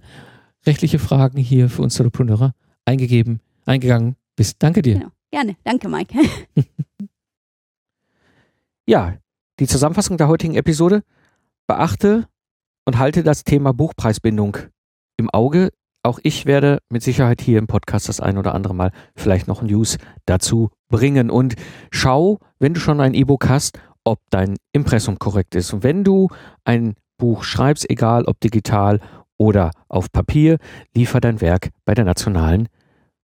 rechtliche 0.66 0.98
Fragen 0.98 1.38
hier 1.38 1.68
für 1.68 1.82
uns 1.82 1.94
Solopreneure 1.94 2.52
eingegeben, 2.84 3.40
eingegangen 3.66 4.16
bist. 4.36 4.56
Danke 4.62 4.82
dir. 4.82 4.94
Genau. 4.94 5.10
Gerne. 5.30 5.56
Danke, 5.64 5.88
Mike. 5.88 6.14
Ja, 8.86 9.14
die 9.60 9.66
Zusammenfassung 9.68 10.16
der 10.16 10.26
heutigen 10.28 10.54
Episode. 10.56 11.02
Beachte 11.68 12.26
und 12.84 12.98
halte 12.98 13.22
das 13.22 13.44
Thema 13.44 13.72
Buchpreisbindung 13.72 14.56
im 15.16 15.30
Auge. 15.30 15.70
Auch 16.02 16.18
ich 16.22 16.46
werde 16.46 16.78
mit 16.88 17.02
Sicherheit 17.02 17.40
hier 17.40 17.58
im 17.58 17.68
Podcast 17.68 18.08
das 18.08 18.20
ein 18.20 18.38
oder 18.38 18.54
andere 18.54 18.74
Mal 18.74 18.90
vielleicht 19.14 19.46
noch 19.46 19.62
News 19.62 19.98
dazu 20.26 20.70
bringen. 20.88 21.30
Und 21.30 21.54
schau, 21.92 22.38
wenn 22.58 22.74
du 22.74 22.80
schon 22.80 23.00
ein 23.00 23.14
E-Book 23.14 23.48
hast, 23.48 23.78
ob 24.04 24.20
dein 24.30 24.56
Impressum 24.72 25.18
korrekt 25.18 25.54
ist. 25.54 25.72
Und 25.72 25.82
wenn 25.82 26.04
du 26.04 26.28
ein 26.64 26.94
Buch 27.18 27.44
schreibst, 27.44 27.88
egal 27.90 28.24
ob 28.24 28.40
digital 28.40 29.00
oder 29.36 29.70
auf 29.88 30.10
Papier, 30.12 30.58
liefer 30.94 31.20
dein 31.20 31.40
Werk 31.40 31.70
bei 31.84 31.94
der 31.94 32.04
Nationalen 32.04 32.68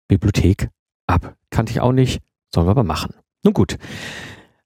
Bibliothek 0.08 0.70
ab. 1.08 1.36
Kannte 1.50 1.72
ich 1.72 1.82
auch 1.82 1.92
nicht, 1.92 2.22
sollen 2.54 2.68
wir 2.68 2.72
aber 2.72 2.84
machen. 2.84 3.16
Nun 3.44 3.54
gut. 3.54 3.78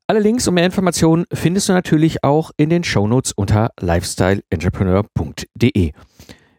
Alle 0.08 0.20
Links 0.20 0.48
und 0.48 0.56
mehr 0.56 0.66
Informationen 0.66 1.26
findest 1.32 1.70
du 1.70 1.74
natürlich 1.74 2.24
auch 2.24 2.52
in 2.58 2.70
den 2.70 2.84
Shownotes 2.84 3.32
unter 3.32 3.70
lifestyleentrepreneur.de. 3.80 5.92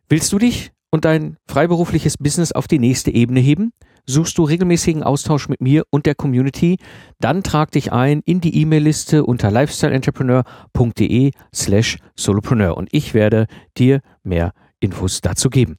Willst 0.09 0.33
du 0.33 0.39
dich 0.39 0.73
und 0.93 1.05
dein 1.05 1.37
freiberufliches 1.49 2.17
Business 2.17 2.53
auf 2.53 2.69
die 2.69 2.79
nächste 2.79 3.11
Ebene 3.11 3.41
heben? 3.41 3.73
Suchst 4.07 4.39
du 4.39 4.45
regelmäßigen 4.45 5.03
Austausch 5.03 5.49
mit 5.49 5.61
mir 5.61 5.85
und 5.91 6.07
der 6.07 6.15
Community? 6.15 6.79
Dann 7.21 7.43
trag 7.43 7.71
dich 7.73 7.93
ein 7.93 8.21
in 8.25 8.41
die 8.41 8.61
E-Mail-Liste 8.61 9.25
unter 9.25 9.51
lifestyleentrepreneur.de 9.51 11.33
slash 11.55 11.99
solopreneur 12.17 12.77
und 12.77 12.89
ich 12.93 13.15
werde 13.15 13.47
dir 13.77 14.01
mehr 14.23 14.53
Infos 14.81 15.21
dazu 15.21 15.51
geben. 15.51 15.77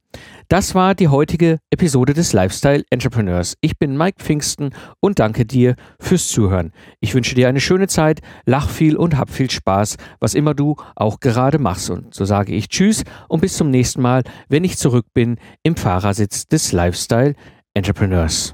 Das 0.48 0.76
war 0.76 0.96
die 0.96 1.08
heutige 1.08 1.58
Episode 1.72 2.14
des 2.14 2.34
Lifestyle 2.34 2.84
Entrepreneurs. 2.92 3.56
Ich 3.62 3.78
bin 3.78 3.98
Mike 3.98 4.24
Pfingsten 4.24 4.72
und 5.00 5.20
danke 5.20 5.46
dir 5.46 5.76
fürs 6.00 6.28
Zuhören. 6.28 6.72
Ich 7.00 7.16
wünsche 7.16 7.36
dir 7.36 7.50
eine 7.50 7.60
schöne 7.60 7.88
Zeit, 7.88 8.22
lach 8.46 8.70
viel 8.70 8.96
und 8.96 9.18
hab 9.18 9.32
viel 9.32 9.50
Spaß, 9.50 9.98
was 10.20 10.36
immer 10.36 10.54
du 10.54 10.76
auch 10.96 11.20
gerade 11.20 11.58
machst. 11.58 11.90
Und 11.90 12.14
so 12.14 12.26
sage 12.26 12.54
ich 12.54 12.70
Tschüss 12.70 13.04
und 13.28 13.42
bis 13.42 13.58
zum 13.58 13.72
nächsten 13.72 14.02
Mal, 14.02 14.24
wenn 14.50 14.64
ich 14.64 14.78
zurück 14.78 15.08
bin 15.14 15.38
im 15.64 15.76
Fahrersitz 15.76 16.48
des 16.48 16.72
Lifestyle 16.72 17.34
Entrepreneurs. 17.76 18.54